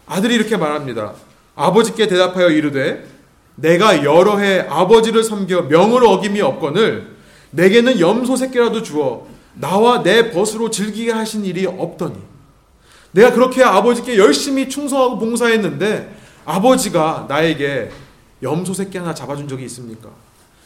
아들이 0.07 0.35
이렇게 0.35 0.57
말합니다. 0.57 1.15
아버지께 1.55 2.07
대답하여 2.07 2.51
이르되 2.51 3.07
내가 3.55 4.05
여러 4.05 4.39
해 4.39 4.61
아버지를 4.61 5.23
섬겨 5.23 5.63
명을 5.63 6.05
어김이 6.05 6.41
없거늘 6.41 7.17
내게는 7.51 8.01
염소 8.01 8.37
새끼라도 8.37 8.83
주어 8.83 9.27
나와 9.55 10.03
내 10.03 10.31
벗으로 10.31 10.71
즐기게 10.71 11.13
하신 11.13 11.45
일이 11.45 11.67
없더니 11.67 12.17
내가 13.13 13.33
그렇게 13.33 13.63
아버지께 13.63 14.17
열심히 14.17 14.69
충성하고 14.69 15.19
봉사했는데 15.19 16.17
아버지가 16.45 17.27
나에게 17.29 17.91
염소 18.43 18.75
새끼 18.75 18.99
하나 18.99 19.15
잡아준 19.15 19.47
적이 19.49 19.65
있습니까? 19.67 20.09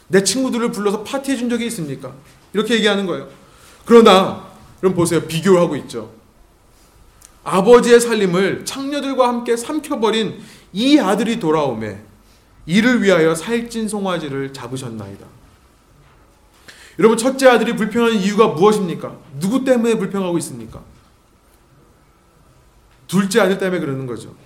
내 0.09 0.23
친구들을 0.23 0.71
불러서 0.71 1.03
파티해 1.03 1.37
준 1.37 1.51
적이 1.51 1.67
있습니까? 1.67 2.13
이렇게 2.53 2.75
얘기하는 2.75 3.07
거예요. 3.07 3.29
그러나 3.85 4.47
그럼 4.87 4.95
보세요. 4.95 5.23
비교를 5.23 5.61
하고 5.61 5.75
있죠. 5.75 6.13
아버지의 7.43 8.01
살림을 8.01 8.65
창녀들과 8.65 9.27
함께 9.27 9.57
삼켜버린 9.57 10.41
이 10.73 11.01
아들이 11.01 11.41
돌아오매 11.41 11.99
이를 12.67 13.03
위하여 13.03 13.35
살찐 13.35 13.89
송아지를 13.89 14.53
잡으셨나이다. 14.53 15.27
여러분 17.01 17.19
첫째 17.19 17.49
아들이 17.49 17.75
불평하는 17.75 18.17
이유가 18.17 18.47
무엇입니까? 18.47 19.17
누구 19.41 19.65
때문에 19.65 19.97
불평하고 19.97 20.39
있습니까? 20.39 20.81
둘째 23.09 23.41
아들 23.41 23.59
때문에 23.59 23.81
그러는 23.81 24.07
거죠. 24.07 24.37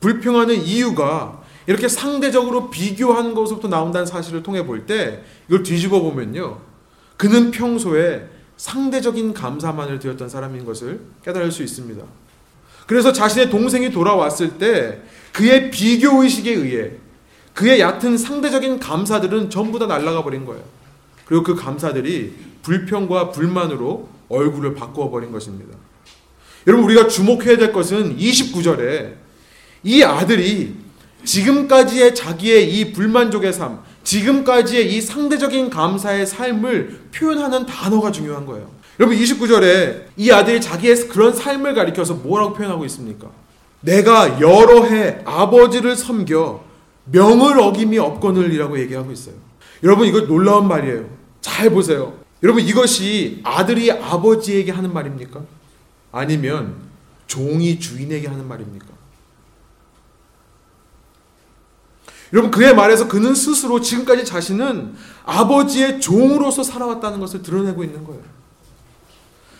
불평하는 0.00 0.54
이유가 0.62 1.42
이렇게 1.66 1.86
상대적으로 1.86 2.70
비교하는 2.70 3.34
것부터 3.34 3.68
나온다는 3.68 4.06
사실을 4.06 4.42
통해 4.42 4.64
볼 4.64 4.86
때 4.86 5.22
이걸 5.48 5.62
뒤집어 5.62 6.00
보면요. 6.00 6.60
그는 7.18 7.50
평소에 7.50 8.35
상대적인 8.56 9.34
감사만을 9.34 9.98
드렸던 9.98 10.28
사람인 10.28 10.64
것을 10.64 11.00
깨달을 11.24 11.52
수 11.52 11.62
있습니다. 11.62 12.02
그래서 12.86 13.12
자신의 13.12 13.50
동생이 13.50 13.90
돌아왔을 13.90 14.58
때 14.58 15.00
그의 15.32 15.70
비교 15.70 16.22
의식에 16.22 16.52
의해 16.52 16.92
그의 17.52 17.80
얕은 17.80 18.16
상대적인 18.16 18.78
감사들은 18.78 19.50
전부 19.50 19.78
다 19.78 19.86
날아가 19.86 20.22
버린 20.22 20.44
거예요. 20.44 20.62
그리고 21.24 21.42
그 21.42 21.54
감사들이 21.54 22.34
불평과 22.62 23.30
불만으로 23.30 24.08
얼굴을 24.28 24.74
바꾸어 24.74 25.10
버린 25.10 25.32
것입니다. 25.32 25.76
여러분 26.66 26.84
우리가 26.86 27.08
주목해야 27.08 27.56
될 27.56 27.72
것은 27.72 28.16
29절에 28.16 29.14
이 29.84 30.02
아들이 30.02 30.74
지금까지의 31.24 32.14
자기의 32.14 32.72
이 32.72 32.92
불만족의 32.92 33.52
삶, 33.52 33.80
지금까지의 34.06 34.94
이 34.94 35.00
상대적인 35.00 35.68
감사의 35.68 36.26
삶을 36.26 37.08
표현하는 37.12 37.66
단어가 37.66 38.12
중요한 38.12 38.46
거예요. 38.46 38.70
여러분 39.00 39.18
29절에 39.18 40.04
이 40.16 40.30
아들이 40.30 40.60
자기의 40.60 41.08
그런 41.08 41.34
삶을 41.34 41.74
가리켜서 41.74 42.14
뭐라고 42.14 42.54
표현하고 42.54 42.84
있습니까? 42.86 43.28
내가 43.80 44.40
여러 44.40 44.84
해 44.84 45.18
아버지를 45.24 45.96
섬겨 45.96 46.64
명을 47.06 47.58
어김이 47.58 47.98
없거늘이라고 47.98 48.78
얘기하고 48.80 49.10
있어요. 49.10 49.34
여러분 49.82 50.06
이거 50.06 50.20
놀라운 50.20 50.68
말이에요. 50.68 51.06
잘 51.40 51.70
보세요. 51.70 52.14
여러분 52.44 52.62
이것이 52.62 53.40
아들이 53.42 53.90
아버지에게 53.90 54.70
하는 54.70 54.92
말입니까? 54.92 55.42
아니면 56.12 56.76
종이 57.26 57.80
주인에게 57.80 58.28
하는 58.28 58.46
말입니까? 58.46 58.86
여러분 62.32 62.50
그의 62.50 62.74
말에서 62.74 63.08
그는 63.08 63.34
스스로 63.34 63.80
지금까지 63.80 64.24
자신은 64.24 64.94
아버지의 65.24 66.00
종으로서 66.00 66.62
살아왔다는 66.62 67.20
것을 67.20 67.42
드러내고 67.42 67.84
있는 67.84 68.04
거예요. 68.04 68.22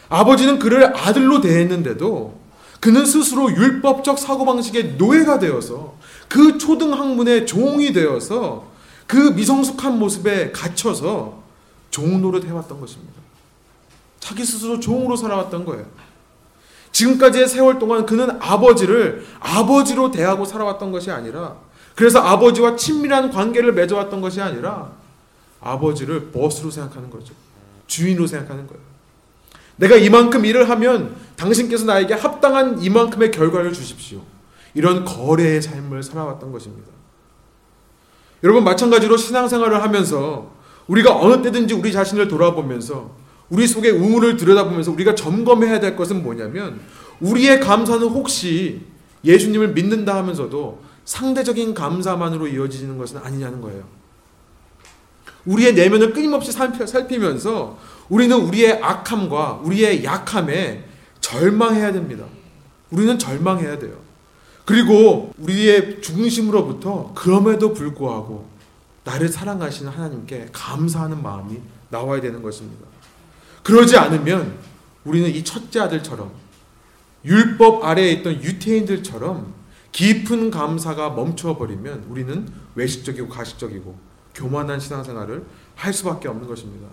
아버지는 0.09 0.59
그를 0.59 0.97
아들로 0.97 1.41
대했는데도 1.41 2.39
그는 2.81 3.07
스스로 3.07 3.51
율법적 3.51 4.19
사고방식의 4.19 4.95
노예가 4.95 5.39
되어서 5.39 5.97
그 6.29 6.59
초등학문의 6.59 7.47
종이 7.47 7.93
되어서 7.93 8.67
그 9.07 9.17
미성숙한 9.17 9.99
모습에 9.99 10.53
갇혀서 10.53 11.43
종 11.91 12.21
노릇 12.21 12.45
해왔던 12.45 12.81
것입니다. 12.81 13.15
자기 14.21 14.45
스스로 14.45 14.81
종으로 14.81 15.17
살아왔던 15.17 15.65
거예요. 15.65 15.87
지금까지의 16.91 17.49
세월 17.49 17.79
동안 17.79 18.07
그는 18.07 18.31
아버지를 18.41 19.25
아버지로 19.39 20.11
대하고 20.11 20.45
살아왔던 20.45 20.93
것이 20.93 21.11
아니라 21.11 21.57
그래서 21.97 22.21
아버지와 22.21 22.77
친밀한 22.77 23.31
관계를 23.31 23.73
맺어왔던 23.73 24.21
것이 24.21 24.41
아니라 24.41 24.93
아버지를 25.61 26.31
버스로 26.31 26.71
생각하는 26.71 27.11
거죠. 27.11 27.35
주인으로 27.87 28.27
생각하는 28.27 28.67
거예요. 28.67 28.81
내가 29.77 29.97
이만큼 29.97 30.45
일을 30.45 30.69
하면 30.71 31.17
당신께서 31.37 31.87
나에게 31.87 32.15
합당한 32.15 32.81
이만큼의 32.81 33.31
결과를 33.31 33.73
주십시오. 33.73 34.21
이런 34.75 35.07
거래의 35.07 35.63
삶을 35.63 36.03
살아왔던 36.03 36.53
것입니다. 36.53 36.89
여러분 38.43 38.63
마찬가지로 38.63 39.17
신앙생활을 39.17 39.83
하면서 39.83 40.53
우리가 40.87 41.19
어느 41.19 41.43
때든지 41.43 41.73
우리 41.73 41.93
자신을 41.93 42.29
돌아보면서 42.29 43.11
우리 43.49 43.67
속의 43.67 43.93
우물을 43.93 44.37
들여다보면서 44.37 44.93
우리가 44.93 45.15
점검해야 45.15 45.81
될 45.81 45.97
것은 45.97 46.23
뭐냐면 46.23 46.79
우리의 47.21 47.61
감사는 47.61 48.07
혹시 48.07 48.83
예수님을 49.25 49.69
믿는다 49.69 50.15
하면서도 50.17 50.83
상대적인 51.07 51.73
감사만으로 51.73 52.49
이어지는 52.49 52.99
것은 52.99 53.19
아니냐는 53.19 53.63
거예요. 53.63 53.85
우리의 55.47 55.75
내면을 55.75 56.13
끊임없이 56.13 56.53
살피면서 56.53 57.79
우리는 58.09 58.37
우리의 58.37 58.83
악함과 58.83 59.61
우리의 59.63 60.05
약함에 60.05 60.85
절망해야 61.21 61.93
됩니다. 61.93 62.25
우리는 62.91 63.19
절망해야 63.19 63.79
돼요. 63.79 63.97
그리고 64.65 65.33
우리의 65.39 66.03
중심으로부터 66.03 67.13
그럼에도 67.15 67.73
불구하고 67.73 68.49
나를 69.05 69.29
사랑하시는 69.29 69.91
하나님께 69.91 70.49
감사하는 70.53 71.23
마음이 71.23 71.59
나와야 71.89 72.21
되는 72.21 72.43
것입니다. 72.43 72.85
그러지 73.63 73.97
않으면 73.97 74.59
우리는 75.05 75.31
이 75.31 75.45
첫째 75.45 75.79
아들처럼 75.81 76.33
율법 77.25 77.85
아래에 77.85 78.11
있던 78.15 78.43
유태인들처럼 78.43 79.55
깊은 79.97 80.51
감사가 80.51 81.09
멈춰버리면 81.11 82.05
우리는 82.11 82.47
외식적이고 82.75 83.31
가식적이고 83.31 83.97
교만한 84.35 84.79
신앙생활을 84.79 85.47
할 85.75 85.95
수밖에 85.95 86.29
없는 86.29 86.47
것입니다. 86.47 86.87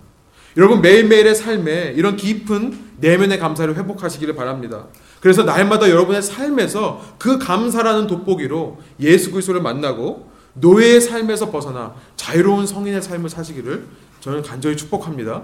여러분 0.55 0.79
매일매일의 0.81 1.35
삶에 1.35 1.95
이런 1.97 2.15
깊은 2.15 2.91
내면의 3.01 3.39
감사를 3.39 3.75
회복하시기를 3.75 4.35
바랍니다. 4.35 4.87
그래서 5.19 5.43
날마다 5.43 5.89
여러분의 5.89 6.21
삶에서 6.21 7.01
그 7.19 7.37
감사라는 7.39 8.07
돋보기로 8.07 8.79
예수 9.01 9.31
그리스도를 9.31 9.61
만나고 9.61 10.31
노예의 10.53 11.01
삶에서 11.01 11.51
벗어나 11.51 11.95
자유로운 12.15 12.65
성인의 12.65 13.01
삶을 13.01 13.29
사시기를 13.29 13.85
저는 14.21 14.43
간절히 14.43 14.77
축복합니다. 14.77 15.43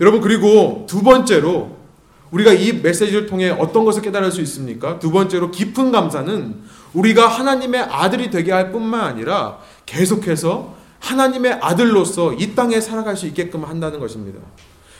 여러분 0.00 0.20
그리고 0.20 0.86
두 0.88 1.04
번째로 1.04 1.83
우리가 2.30 2.52
이 2.52 2.72
메시지를 2.72 3.26
통해 3.26 3.50
어떤 3.50 3.84
것을 3.84 4.02
깨달을 4.02 4.32
수 4.32 4.40
있습니까? 4.42 4.98
두 4.98 5.10
번째로 5.10 5.50
깊은 5.50 5.92
감사는 5.92 6.62
우리가 6.92 7.28
하나님의 7.28 7.82
아들이 7.82 8.30
되게 8.30 8.52
할 8.52 8.72
뿐만 8.72 9.00
아니라 9.00 9.58
계속해서 9.86 10.74
하나님의 11.00 11.58
아들로서 11.60 12.32
이 12.32 12.54
땅에 12.54 12.80
살아갈 12.80 13.16
수 13.16 13.26
있게끔 13.26 13.64
한다는 13.64 14.00
것입니다. 14.00 14.40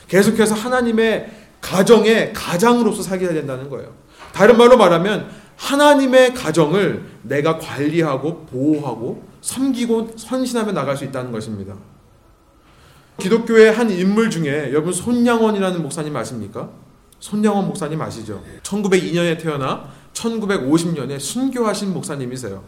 계속해서 0.07 0.53
하나님의 0.53 1.31
가정의 1.61 2.31
가장으로서 2.33 3.01
살게 3.01 3.27
된다는 3.27 3.69
거예요. 3.69 3.93
다른 4.31 4.57
말로 4.57 4.77
말하면 4.77 5.29
하나님의 5.57 6.33
가정을 6.33 7.05
내가 7.23 7.57
관리하고 7.57 8.45
보호하고 8.45 9.23
섬기고 9.41 10.11
선신하며 10.17 10.73
나갈 10.73 10.95
수 10.95 11.05
있다는 11.05 11.31
것입니다. 11.31 11.75
기독교의 13.17 13.71
한 13.71 13.89
인물 13.89 14.29
중에 14.29 14.69
여러분 14.71 14.91
손양원이라는 14.91 15.81
목사님 15.81 16.15
아십니까? 16.15 16.69
손양원 17.25 17.65
목사님 17.65 17.99
아시죠? 17.99 18.43
1902년에 18.61 19.41
태어나 19.41 19.89
1950년에 20.13 21.19
순교하신 21.19 21.91
목사님이세요. 21.91 22.63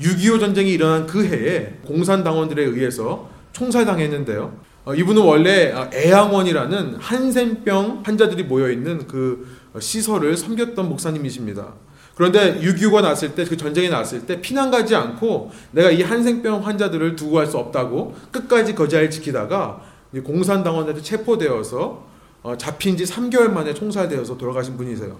6.25 0.00 0.40
전쟁이 0.40 0.72
일어난 0.72 1.06
그 1.06 1.24
해에 1.24 1.78
공산당원들에 1.86 2.64
의해서 2.64 3.30
총살당했는데요. 3.52 4.52
어, 4.86 4.94
이분은 4.96 5.22
원래 5.22 5.70
어, 5.70 5.88
애양원이라는 5.94 6.96
한센병 6.96 8.02
환자들이 8.04 8.42
모여 8.42 8.68
있는 8.68 9.06
그 9.06 9.46
시설을 9.78 10.36
섬겼던 10.36 10.88
목사님이십니다. 10.88 11.74
그런데 12.16 12.60
6.25가 12.62 13.00
났을 13.00 13.36
때, 13.36 13.44
그 13.44 13.56
전쟁이 13.56 13.90
났을 13.90 14.26
때 14.26 14.40
피난 14.40 14.72
가지 14.72 14.96
않고 14.96 15.52
내가 15.70 15.92
이 15.92 16.02
한센병 16.02 16.66
환자들을 16.66 17.14
두고 17.14 17.36
갈수 17.36 17.58
없다고 17.58 18.16
끝까지 18.32 18.74
그 18.74 18.88
자리를 18.88 19.12
지키다가 19.12 19.82
공산당원한테 20.24 21.00
체포되어서 21.00 22.13
어, 22.44 22.56
잡힌 22.58 22.94
지 22.96 23.04
3개월 23.04 23.50
만에 23.50 23.72
총살되어서 23.72 24.36
돌아가신 24.36 24.76
분이세요. 24.76 25.16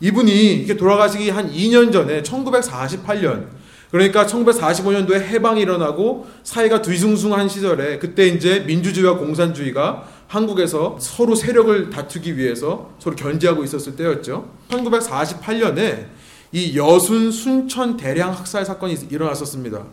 이분이 0.00 0.54
이렇게 0.56 0.76
돌아가시기 0.76 1.30
한 1.30 1.50
2년 1.50 1.90
전에 1.90 2.22
1948년 2.22 3.46
그러니까 3.90 4.26
1945년도에 4.26 5.14
해방이 5.14 5.62
일어나고 5.62 6.26
사회가 6.42 6.82
뒤숭숭한 6.82 7.48
시절에 7.48 7.98
그때 7.98 8.26
이제 8.26 8.60
민주주의와 8.60 9.16
공산주의가 9.16 10.06
한국에서 10.28 10.98
서로 11.00 11.34
세력을 11.34 11.88
다투기 11.88 12.36
위해서 12.36 12.90
서로 12.98 13.16
견제하고 13.16 13.64
있었을 13.64 13.96
때였죠. 13.96 14.50
1948년에 14.68 16.06
이 16.52 16.76
여순 16.76 17.32
순천 17.32 17.96
대량 17.96 18.30
학살 18.32 18.66
사건이 18.66 18.94
일어났었습니다. 19.10 19.86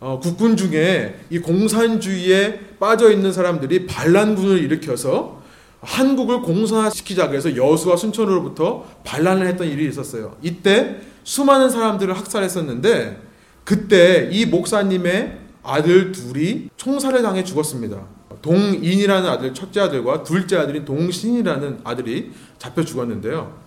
어, 0.00 0.18
국군 0.20 0.56
중에 0.56 1.20
이 1.30 1.38
공산주의에 1.38 2.60
빠져 2.80 3.12
있는 3.12 3.32
사람들이 3.32 3.86
반란군을 3.86 4.58
일으켜서 4.58 5.37
한국을 5.80 6.42
공산화시키자 6.42 7.28
그래서 7.28 7.56
여수와 7.56 7.96
순천으로부터 7.96 8.84
반란을 9.04 9.46
했던 9.46 9.68
일이 9.68 9.88
있었어요. 9.88 10.36
이때 10.42 11.00
수많은 11.24 11.70
사람들을 11.70 12.16
학살했었는데 12.16 13.22
그때 13.64 14.28
이 14.32 14.46
목사님의 14.46 15.38
아들 15.62 16.12
둘이 16.12 16.70
총살을 16.76 17.22
당해 17.22 17.44
죽었습니다. 17.44 18.00
동인이라는 18.42 19.28
아들 19.28 19.52
첫째 19.54 19.80
아들과 19.80 20.22
둘째 20.22 20.56
아들인 20.56 20.84
동신이라는 20.84 21.80
아들이 21.84 22.32
잡혀 22.58 22.84
죽었는데요. 22.84 23.58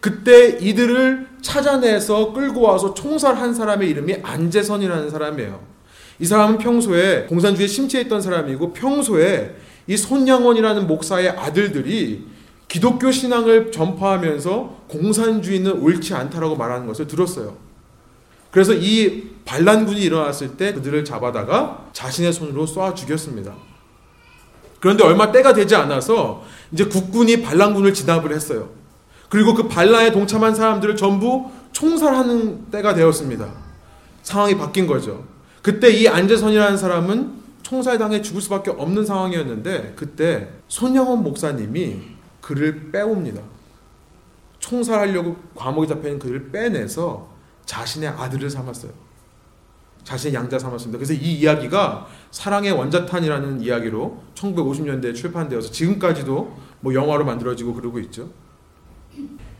그때 0.00 0.56
이들을 0.60 1.26
찾아내서 1.42 2.32
끌고 2.32 2.62
와서 2.62 2.94
총살한 2.94 3.54
사람의 3.54 3.90
이름이 3.90 4.16
안재선이라는 4.22 5.10
사람이에요. 5.10 5.60
이 6.20 6.24
사람은 6.24 6.58
평소에 6.58 7.26
공산주의에 7.28 7.66
심취했던 7.68 8.20
사람이고 8.22 8.72
평소에 8.72 9.54
이 9.90 9.96
손양원이라는 9.96 10.86
목사의 10.86 11.30
아들들이 11.30 12.24
기독교 12.68 13.10
신앙을 13.10 13.72
전파하면서 13.72 14.84
공산주의는 14.86 15.82
옳지 15.82 16.14
않다라고 16.14 16.54
말하는 16.54 16.86
것을 16.86 17.08
들었어요. 17.08 17.56
그래서 18.52 18.72
이 18.72 19.30
반란군이 19.44 20.00
일어났을 20.00 20.56
때 20.56 20.72
그들을 20.72 21.04
잡아다가 21.04 21.88
자신의 21.92 22.32
손으로 22.32 22.66
쏴 22.66 22.94
죽였습니다. 22.94 23.52
그런데 24.78 25.02
얼마 25.02 25.32
때가 25.32 25.54
되지 25.54 25.74
않아서 25.74 26.44
이제 26.70 26.84
국군이 26.84 27.42
반란군을 27.42 27.92
진압을 27.92 28.32
했어요. 28.32 28.68
그리고 29.28 29.54
그 29.54 29.66
반란에 29.66 30.12
동참한 30.12 30.54
사람들을 30.54 30.94
전부 30.94 31.50
총살하는 31.72 32.70
때가 32.70 32.94
되었습니다. 32.94 33.48
상황이 34.22 34.56
바뀐 34.56 34.86
거죠. 34.86 35.24
그때 35.62 35.90
이 35.90 36.06
안재선이라는 36.06 36.76
사람은 36.76 37.39
총살당해 37.62 38.22
죽을 38.22 38.40
수밖에 38.40 38.70
없는 38.70 39.04
상황이었는데 39.04 39.94
그때 39.96 40.48
손영원 40.68 41.22
목사님이 41.22 42.00
그를 42.40 42.90
빼옵니다. 42.90 43.42
총살하려고 44.58 45.36
과목에 45.54 45.86
잡혀있는 45.88 46.18
그를 46.18 46.50
빼내서 46.50 47.28
자신의 47.66 48.10
아들을 48.10 48.48
삼았어요. 48.50 48.92
자신의 50.04 50.34
양자 50.34 50.58
삼았습니다. 50.58 50.98
그래서 50.98 51.12
이 51.12 51.34
이야기가 51.34 52.08
사랑의 52.30 52.72
원자탄이라는 52.72 53.60
이야기로 53.60 54.22
1950년대에 54.34 55.14
출판되어서 55.14 55.70
지금까지도 55.70 56.56
뭐 56.80 56.94
영화로 56.94 57.24
만들어지고 57.24 57.74
그러고 57.74 57.98
있죠. 58.00 58.30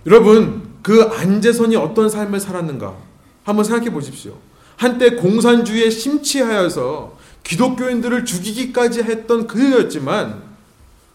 여러분, 0.07 0.77
그 0.83 1.03
안재선이 1.03 1.77
어떤 1.77 2.09
삶을 2.09 2.41
살았는가 2.41 2.97
한번 3.45 3.65
생각해 3.65 3.91
보십시오. 3.93 4.35
한때 4.77 5.11
공산주의에 5.17 5.91
심취하여서 5.91 7.19
기독교인들을 7.43 8.25
죽이기까지 8.25 9.03
했던 9.03 9.47
그였지만 9.47 10.43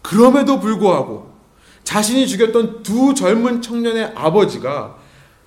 그럼에도 0.02 0.60
불구하고 0.60 1.34
자신이 1.84 2.26
죽였던 2.26 2.82
두 2.82 3.14
젊은 3.14 3.62
청년의 3.62 4.12
아버지가 4.14 4.96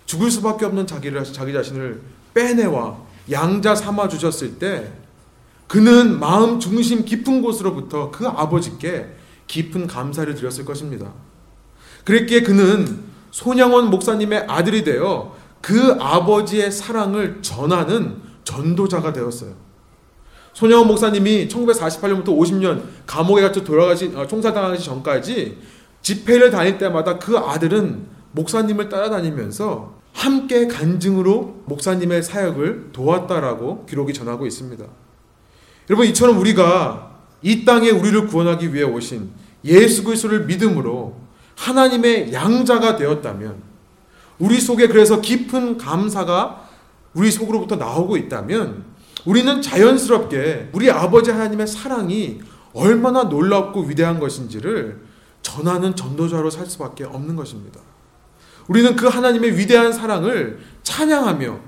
죽을 0.05 0.31
수밖에 0.31 0.65
없는 0.65 0.87
자기를 0.87 1.23
자기 1.25 1.53
자신을 1.53 2.01
빼내와 2.33 2.97
양자 3.31 3.75
삼아 3.75 4.07
주셨을 4.07 4.57
때 4.57 4.91
그는 5.67 6.19
마음 6.19 6.59
중심 6.59 7.05
깊은 7.05 7.41
곳으로부터 7.41 8.09
그 8.09 8.27
아버지께 8.27 9.07
깊은 9.47 9.87
감사를 9.87 10.33
드렸을 10.33 10.65
것입니다. 10.65 11.11
그랬기에 12.05 12.41
그는 12.41 13.03
손양원 13.31 13.89
목사님의 13.89 14.45
아들이 14.47 14.83
되어 14.83 15.35
그 15.61 15.95
아버지의 15.99 16.71
사랑을 16.71 17.39
전하는 17.41 18.17
전도자가 18.43 19.13
되었어요. 19.13 19.53
손영원 20.59 20.89
목사님이 20.89 21.47
1948년부터 21.47 22.37
50년 22.37 22.83
감옥에 23.05 23.41
갇혀 23.41 23.63
돌아가시 23.63 24.11
어, 24.13 24.27
총살당하기 24.27 24.83
전까지 24.83 25.57
집회를 26.01 26.51
다닐 26.51 26.77
때마다 26.77 27.17
그 27.17 27.37
아들은 27.37 28.05
목사님을 28.33 28.89
따라다니면서 28.89 29.93
함께 30.11 30.67
간증으로 30.67 31.63
목사님의 31.65 32.23
사역을 32.23 32.89
도왔다라고 32.91 33.85
기록이 33.85 34.13
전하고 34.13 34.45
있습니다. 34.45 34.83
여러분 35.89 36.05
이처럼 36.07 36.37
우리가 36.37 37.19
이 37.41 37.63
땅에 37.63 37.89
우리를 37.89 38.27
구원하기 38.27 38.73
위해 38.73 38.83
오신 38.83 39.29
예수 39.63 40.03
그리스도를 40.03 40.45
믿음으로 40.45 41.15
하나님의 41.55 42.33
양자가 42.33 42.97
되었다면 42.97 43.61
우리 44.39 44.59
속에 44.59 44.89
그래서 44.89 45.21
깊은 45.21 45.77
감사가 45.77 46.67
우리 47.13 47.31
속으로부터 47.31 47.77
나오고 47.77 48.17
있다면 48.17 48.88
우리는 49.25 49.61
자연스럽게 49.61 50.69
우리 50.73 50.89
아버지 50.89 51.31
하나님의 51.31 51.67
사랑이 51.67 52.41
얼마나 52.73 53.23
놀랍고 53.23 53.81
위대한 53.83 54.19
것인지를 54.19 55.01
전하는 55.41 55.95
전도자로 55.95 56.49
살 56.49 56.65
수밖에 56.65 57.03
없는 57.03 57.35
것입니다. 57.35 57.79
우리는 58.67 58.95
그 58.95 59.07
하나님의 59.07 59.57
위대한 59.57 59.91
사랑을 59.91 60.59
찬양하며 60.83 61.59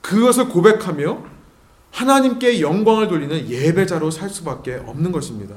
그것을 0.00 0.48
고백하며 0.48 1.24
하나님께 1.90 2.60
영광을 2.60 3.08
돌리는 3.08 3.48
예배자로 3.48 4.10
살 4.10 4.30
수밖에 4.30 4.74
없는 4.86 5.12
것입니다. 5.12 5.54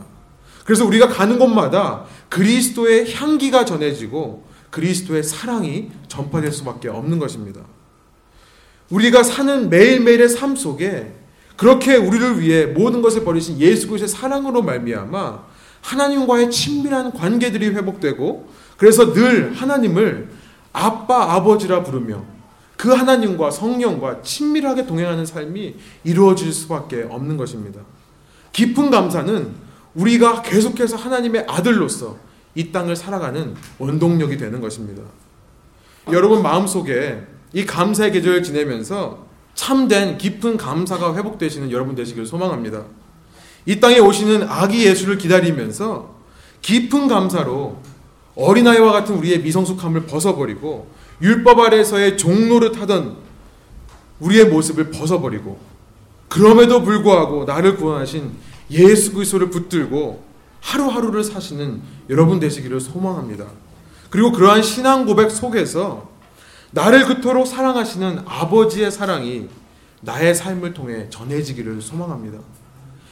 그래서 0.65 0.85
우리가 0.85 1.07
가는 1.07 1.37
곳마다 1.37 2.05
그리스도의 2.29 3.13
향기가 3.13 3.65
전해지고 3.65 4.47
그리스도의 4.69 5.23
사랑이 5.23 5.91
전파될 6.07 6.51
수밖에 6.51 6.89
없는 6.89 7.19
것입니다. 7.19 7.61
우리가 8.89 9.23
사는 9.23 9.69
매일매일의 9.69 10.29
삶 10.29 10.55
속에 10.55 11.18
그렇게 11.59 11.97
우리를 11.97 12.39
위해 12.39 12.67
모든 12.67 13.01
것을 13.01 13.25
버리신 13.25 13.59
예수 13.59 13.89
그리스도의 13.89 14.07
사랑으로 14.07 14.61
말미암아 14.61 15.43
하나님과의 15.81 16.51
친밀한 16.51 17.11
관계들이 17.11 17.71
회복되고 17.71 18.47
그래서 18.77 19.11
늘 19.11 19.53
하나님을 19.53 20.29
아빠 20.71 21.33
아버지라 21.33 21.83
부르며 21.83 22.23
그 22.77 22.93
하나님과 22.93 23.51
성령과 23.51 24.21
친밀하게 24.21 24.85
동행하는 24.85 25.25
삶이 25.25 25.75
이루어질 26.05 26.53
수밖에 26.53 27.05
없는 27.09 27.35
것입니다. 27.35 27.81
깊은 28.53 28.89
감사는 28.89 29.51
우리가 29.95 30.41
계속해서 30.43 30.95
하나님의 30.95 31.45
아들로서 31.45 32.15
이 32.55 32.71
땅을 32.71 32.95
살아가는 32.95 33.53
원동력이 33.79 34.37
되는 34.37 34.61
것입니다. 34.61 35.03
여러분 36.09 36.41
마음속에 36.41 37.21
이 37.51 37.65
감사의 37.65 38.13
계절을 38.13 38.43
지내면서 38.43 39.28
참된 39.59 40.17
깊은 40.17 40.55
감사가 40.55 41.15
회복되시는 41.15 41.69
여러분 41.69 41.93
되시길 41.93 42.25
소망합니다. 42.25 42.85
이 43.65 43.77
땅에 43.81 43.99
오시는 43.99 44.47
아기 44.47 44.85
예수를 44.85 45.17
기다리면서 45.17 46.15
깊은 46.61 47.09
감사로 47.09 47.75
어린아이와 48.35 48.93
같은 48.93 49.15
우리의 49.15 49.41
미성숙함을 49.41 50.05
벗어버리고 50.05 50.87
율법 51.21 51.59
아래서의 51.59 52.17
종로를 52.17 52.71
타던 52.71 53.17
우리의 54.21 54.45
모습을 54.45 54.91
벗어버리고 54.91 55.59
그럼에도 56.29 56.81
불구하고 56.81 57.43
나를 57.43 57.75
구원하신 57.75 58.31
예수 58.71 59.11
그리스도를 59.11 59.49
붙들고 59.49 60.23
하루하루를 60.61 61.21
사시는 61.21 61.81
여러분 62.09 62.39
되시기를 62.39 62.79
소망합니다. 62.79 63.45
그리고 64.09 64.31
그러한 64.31 64.63
신앙 64.63 65.05
고백 65.05 65.29
속에서 65.29 66.08
나를 66.71 67.05
그토록 67.05 67.47
사랑하시는 67.47 68.23
아버지의 68.25 68.91
사랑이 68.91 69.47
나의 70.01 70.35
삶을 70.35 70.73
통해 70.73 71.07
전해지기를 71.09 71.81
소망합니다. 71.81 72.39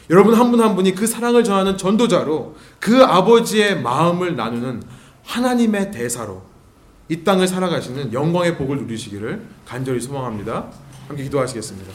여러분 0.09 0.35
한 0.35 0.51
분한 0.51 0.69
한 0.69 0.75
분이 0.75 0.95
그 0.95 1.05
사랑을 1.05 1.43
전하는 1.43 1.77
전도자로 1.77 2.55
그 2.79 3.03
아버지의 3.03 3.81
마음을 3.81 4.35
나누는 4.35 4.83
하나님의 5.23 5.91
대사로 5.91 6.43
이 7.09 7.23
땅을 7.23 7.47
살아가시는 7.47 8.13
영광의 8.13 8.57
복을 8.57 8.77
누리시기를 8.77 9.41
간절히 9.65 9.99
소망합니다. 9.99 10.67
함께 11.07 11.23
기도하시겠습니다. 11.23 11.91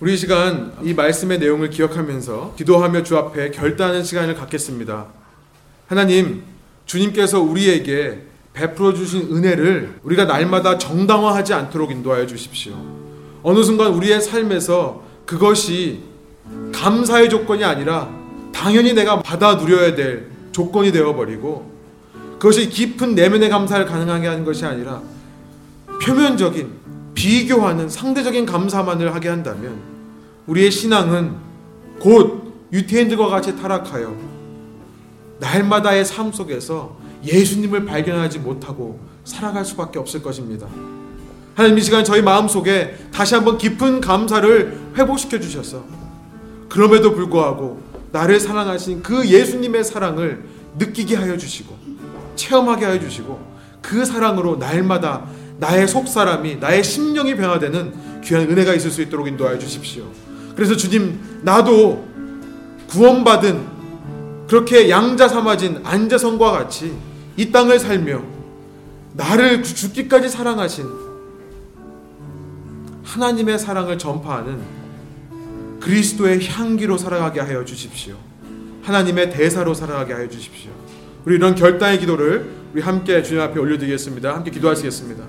우리 0.00 0.16
시간 0.16 0.72
이 0.82 0.94
말씀의 0.94 1.38
내용을 1.38 1.70
기억하면서 1.70 2.54
기도하며 2.56 3.02
주 3.02 3.16
앞에 3.16 3.50
결단하는 3.50 4.02
시간을 4.04 4.34
갖겠습니다. 4.34 5.06
하나님, 5.86 6.42
주님께서 6.86 7.40
우리에게 7.40 8.31
베풀어 8.52 8.92
주신 8.92 9.34
은혜를 9.34 10.00
우리가 10.02 10.24
날마다 10.26 10.78
정당화하지 10.78 11.54
않도록 11.54 11.90
인도하여 11.90 12.26
주십시오. 12.26 12.74
어느 13.42 13.62
순간 13.62 13.92
우리의 13.92 14.20
삶에서 14.20 15.02
그것이 15.24 16.00
감사의 16.72 17.30
조건이 17.30 17.64
아니라 17.64 18.10
당연히 18.52 18.92
내가 18.92 19.20
받아 19.22 19.54
누려야 19.54 19.94
될 19.94 20.30
조건이 20.52 20.92
되어 20.92 21.14
버리고 21.14 21.72
그것이 22.34 22.68
깊은 22.68 23.14
내면의 23.14 23.48
감사를 23.48 23.86
가능하게 23.86 24.26
하는 24.26 24.44
것이 24.44 24.64
아니라 24.66 25.00
표면적인 26.02 26.70
비교하는 27.14 27.88
상대적인 27.88 28.46
감사만을 28.46 29.14
하게 29.14 29.28
한다면 29.28 29.80
우리의 30.46 30.70
신앙은 30.70 31.36
곧 32.00 32.68
유태인들과 32.72 33.28
같이 33.28 33.56
타락하여 33.56 34.14
날마다의 35.38 36.04
삶 36.04 36.32
속에서 36.32 36.96
예수님을 37.24 37.84
발견하지 37.84 38.40
못하고 38.40 39.00
살아갈 39.24 39.64
수밖에 39.64 39.98
없을 39.98 40.22
것입니다. 40.22 40.66
하나님 41.54 41.78
이 41.78 41.82
시간 41.82 42.04
저희 42.04 42.22
마음 42.22 42.48
속에 42.48 42.96
다시 43.12 43.34
한번 43.34 43.58
깊은 43.58 44.00
감사를 44.00 44.92
회복시켜 44.96 45.38
주셔서 45.38 45.84
그럼에도 46.68 47.14
불구하고 47.14 47.82
나를 48.10 48.40
사랑하신 48.40 49.02
그 49.02 49.26
예수님의 49.26 49.84
사랑을 49.84 50.44
느끼게 50.78 51.16
하여 51.16 51.36
주시고 51.36 51.76
체험하게 52.36 52.86
하여 52.86 53.00
주시고 53.00 53.52
그 53.82 54.04
사랑으로 54.04 54.56
날마다 54.56 55.26
나의 55.58 55.86
속사람이 55.86 56.56
나의 56.56 56.82
심령이 56.82 57.36
변화되는 57.36 58.22
귀한 58.24 58.50
은혜가 58.50 58.74
있을 58.74 58.90
수 58.90 59.02
있도록 59.02 59.28
인도하여 59.28 59.58
주십시오. 59.58 60.04
그래서 60.56 60.76
주님 60.76 61.40
나도 61.42 62.08
구원받은 62.88 63.72
그렇게 64.48 64.90
양자 64.90 65.28
삼아진 65.28 65.80
안자성과 65.84 66.50
같이 66.52 66.94
이 67.36 67.50
땅을 67.50 67.78
살며 67.78 68.22
나를 69.14 69.62
죽기까지 69.62 70.28
사랑하신 70.28 70.86
하나님의 73.04 73.58
사랑을 73.58 73.98
전파하는 73.98 74.60
그리스도의 75.80 76.46
향기로 76.46 76.96
살아가게 76.96 77.40
하여 77.40 77.64
주십시오. 77.64 78.16
하나님의 78.82 79.30
대사로 79.30 79.74
살아가게 79.74 80.12
하여 80.12 80.28
주십시오. 80.28 80.70
우리 81.24 81.36
이런 81.36 81.54
결단의 81.54 81.98
기도를 81.98 82.50
우리 82.72 82.80
함께 82.80 83.22
주님 83.22 83.42
앞에 83.42 83.58
올려드리겠습니다. 83.58 84.34
함께 84.34 84.50
기도하시겠습니다. 84.50 85.24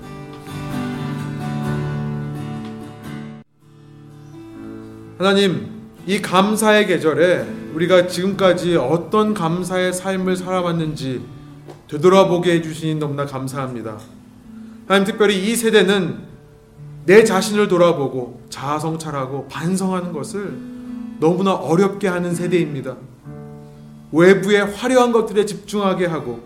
하나님, 5.18 5.68
이 6.06 6.20
감사의 6.20 6.86
계절에 6.86 7.46
우리가 7.74 8.06
지금까지 8.06 8.76
어떤 8.76 9.34
감사의 9.34 9.92
삶을 9.92 10.36
살아왔는지 10.36 11.22
되돌아보게 11.94 12.54
해주시니 12.54 12.96
너무나 12.96 13.24
감사합니다. 13.24 13.98
하나님 14.88 15.06
특별히 15.06 15.48
이 15.48 15.54
세대는 15.54 16.24
내 17.06 17.22
자신을 17.22 17.68
돌아보고 17.68 18.42
자아성찰하고 18.50 19.46
반성하는 19.46 20.12
것을 20.12 20.58
너무나 21.20 21.54
어렵게 21.54 22.08
하는 22.08 22.34
세대입니다. 22.34 22.96
외부의 24.10 24.72
화려한 24.72 25.12
것들에 25.12 25.46
집중하게 25.46 26.06
하고 26.06 26.40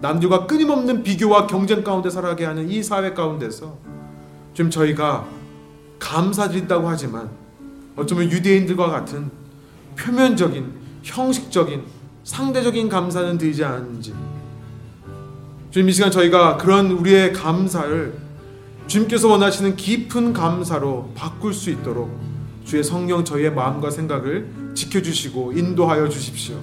남들과 0.00 0.46
끊임없는 0.46 1.04
비교와 1.04 1.46
경쟁 1.46 1.84
가운데 1.84 2.10
살아가게 2.10 2.44
하는 2.44 2.68
이 2.68 2.82
사회 2.82 3.14
가운데서 3.14 3.78
좀 4.52 4.68
저희가 4.68 5.26
감사드린다고 6.00 6.88
하지만 6.88 7.30
어쩌면 7.94 8.30
유대인들과 8.32 8.90
같은 8.90 9.30
표면적인 9.96 10.72
형식적인 11.04 11.84
상대적인 12.24 12.88
감사는 12.88 13.38
들지 13.38 13.64
않는지 13.64 14.12
주님 15.72 15.88
이 15.88 15.92
시간 15.92 16.10
저희가 16.10 16.58
그런 16.58 16.90
우리의 16.90 17.32
감사를 17.32 18.12
주님께서 18.88 19.26
원하시는 19.28 19.74
깊은 19.74 20.34
감사로 20.34 21.12
바꿀 21.14 21.54
수 21.54 21.70
있도록 21.70 22.14
주의 22.66 22.84
성령 22.84 23.24
저희의 23.24 23.54
마음과 23.54 23.90
생각을 23.90 24.48
지켜주시고 24.74 25.54
인도하여 25.54 26.10
주십시오. 26.10 26.56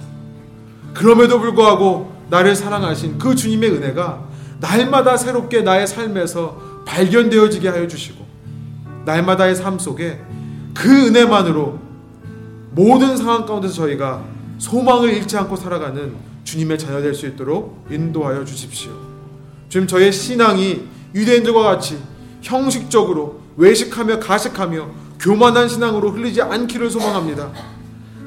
그럼에도 0.94 1.40
불구하고 1.40 2.12
나를 2.30 2.54
사랑하신 2.54 3.18
그 3.18 3.34
주님의 3.34 3.70
은혜가 3.70 4.28
날마다 4.60 5.16
새롭게 5.16 5.62
나의 5.62 5.88
삶에서 5.88 6.84
발견되어지게 6.86 7.68
하여 7.68 7.88
주시고 7.88 8.24
날마다의 9.06 9.56
삶 9.56 9.80
속에 9.80 10.20
그 10.72 11.08
은혜만으로 11.08 11.80
모든 12.70 13.16
상황 13.16 13.44
가운데서 13.44 13.74
저희가 13.74 14.22
소망을 14.58 15.12
잃지 15.14 15.36
않고 15.36 15.56
살아가는 15.56 16.29
주님의 16.50 16.78
자녀 16.78 17.00
될 17.00 17.14
수 17.14 17.26
있도록 17.28 17.86
인도하여 17.90 18.44
주십시오. 18.44 18.90
주님 19.68 19.86
저의 19.86 20.10
신앙이 20.12 20.82
유대인들과 21.14 21.62
같이 21.62 21.96
형식적으로 22.42 23.40
외식하며 23.56 24.18
가식하며 24.18 24.88
교만한 25.20 25.68
신앙으로 25.68 26.10
흘리지 26.10 26.42
않기를 26.42 26.90
소망합니다. 26.90 27.52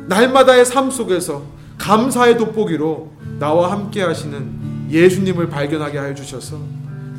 날마다의 0.07 0.63
삶 0.65 0.89
속에서 0.89 1.43
감사의 1.77 2.37
돋보기로 2.37 3.11
나와 3.39 3.73
함께 3.73 4.01
하시는 4.01 4.87
예수님을 4.89 5.49
발견하게 5.49 5.97
하여 5.97 6.15
주셔서 6.15 6.57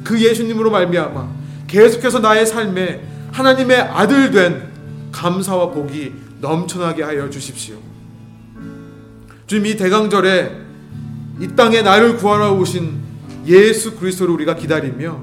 그 0.04 0.18
예수님으로 0.18 0.70
말미암아 0.70 1.28
계속해서 1.66 2.20
나의 2.20 2.46
삶에 2.46 3.06
하나님의 3.30 3.78
아들 3.78 4.30
된 4.30 4.70
감사와 5.12 5.70
복이 5.70 6.14
넘쳐나게 6.40 7.02
하여 7.02 7.28
주십시오. 7.28 7.76
주님 9.46 9.66
이 9.66 9.76
대강절에 9.76 10.63
이 11.40 11.48
땅에 11.56 11.82
나를 11.82 12.16
구하러 12.16 12.52
오신 12.54 13.02
예수 13.46 13.96
그리스도를 13.96 14.32
우리가 14.34 14.54
기다리며 14.54 15.18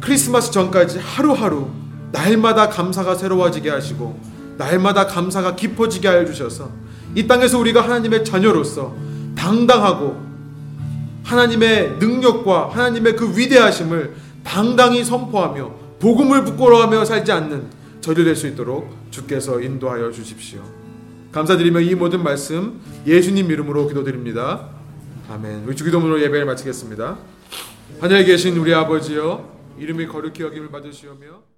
크리스마스 0.00 0.50
전까지 0.50 0.98
하루하루 0.98 1.68
날마다 2.12 2.68
감사가 2.68 3.14
새로워지게 3.14 3.70
하시고 3.70 4.18
날마다 4.58 5.06
감사가 5.06 5.56
깊어지게 5.56 6.08
하여 6.08 6.24
주셔서 6.24 6.70
이 7.14 7.26
땅에서 7.26 7.58
우리가 7.58 7.82
하나님의 7.82 8.24
자녀로서 8.24 8.94
당당하고 9.34 10.20
하나님의 11.24 11.96
능력과 11.98 12.70
하나님의 12.72 13.16
그 13.16 13.36
위대하심을 13.36 14.14
당당히 14.44 15.04
선포하며 15.04 15.70
복음을 16.00 16.44
부끄러워하며 16.44 17.04
살지 17.04 17.30
않는 17.32 17.64
저리 18.00 18.24
될수 18.24 18.46
있도록 18.48 18.90
주께서 19.10 19.60
인도하여 19.60 20.10
주십시오. 20.10 20.60
감사드리며 21.32 21.80
이 21.80 21.94
모든 21.94 22.22
말씀 22.22 22.80
예수님 23.06 23.50
이름으로 23.50 23.86
기도드립니다. 23.88 24.79
아멘. 25.30 25.64
우리 25.64 25.76
주기도문으로 25.76 26.20
예배를 26.22 26.44
마치겠습니다. 26.44 27.16
하늘에 28.00 28.24
계신 28.24 28.56
우리 28.56 28.74
아버지여 28.74 29.76
이름이 29.78 30.08
거룩히 30.08 30.42
여김을 30.42 30.72
받으시오며 30.72 31.42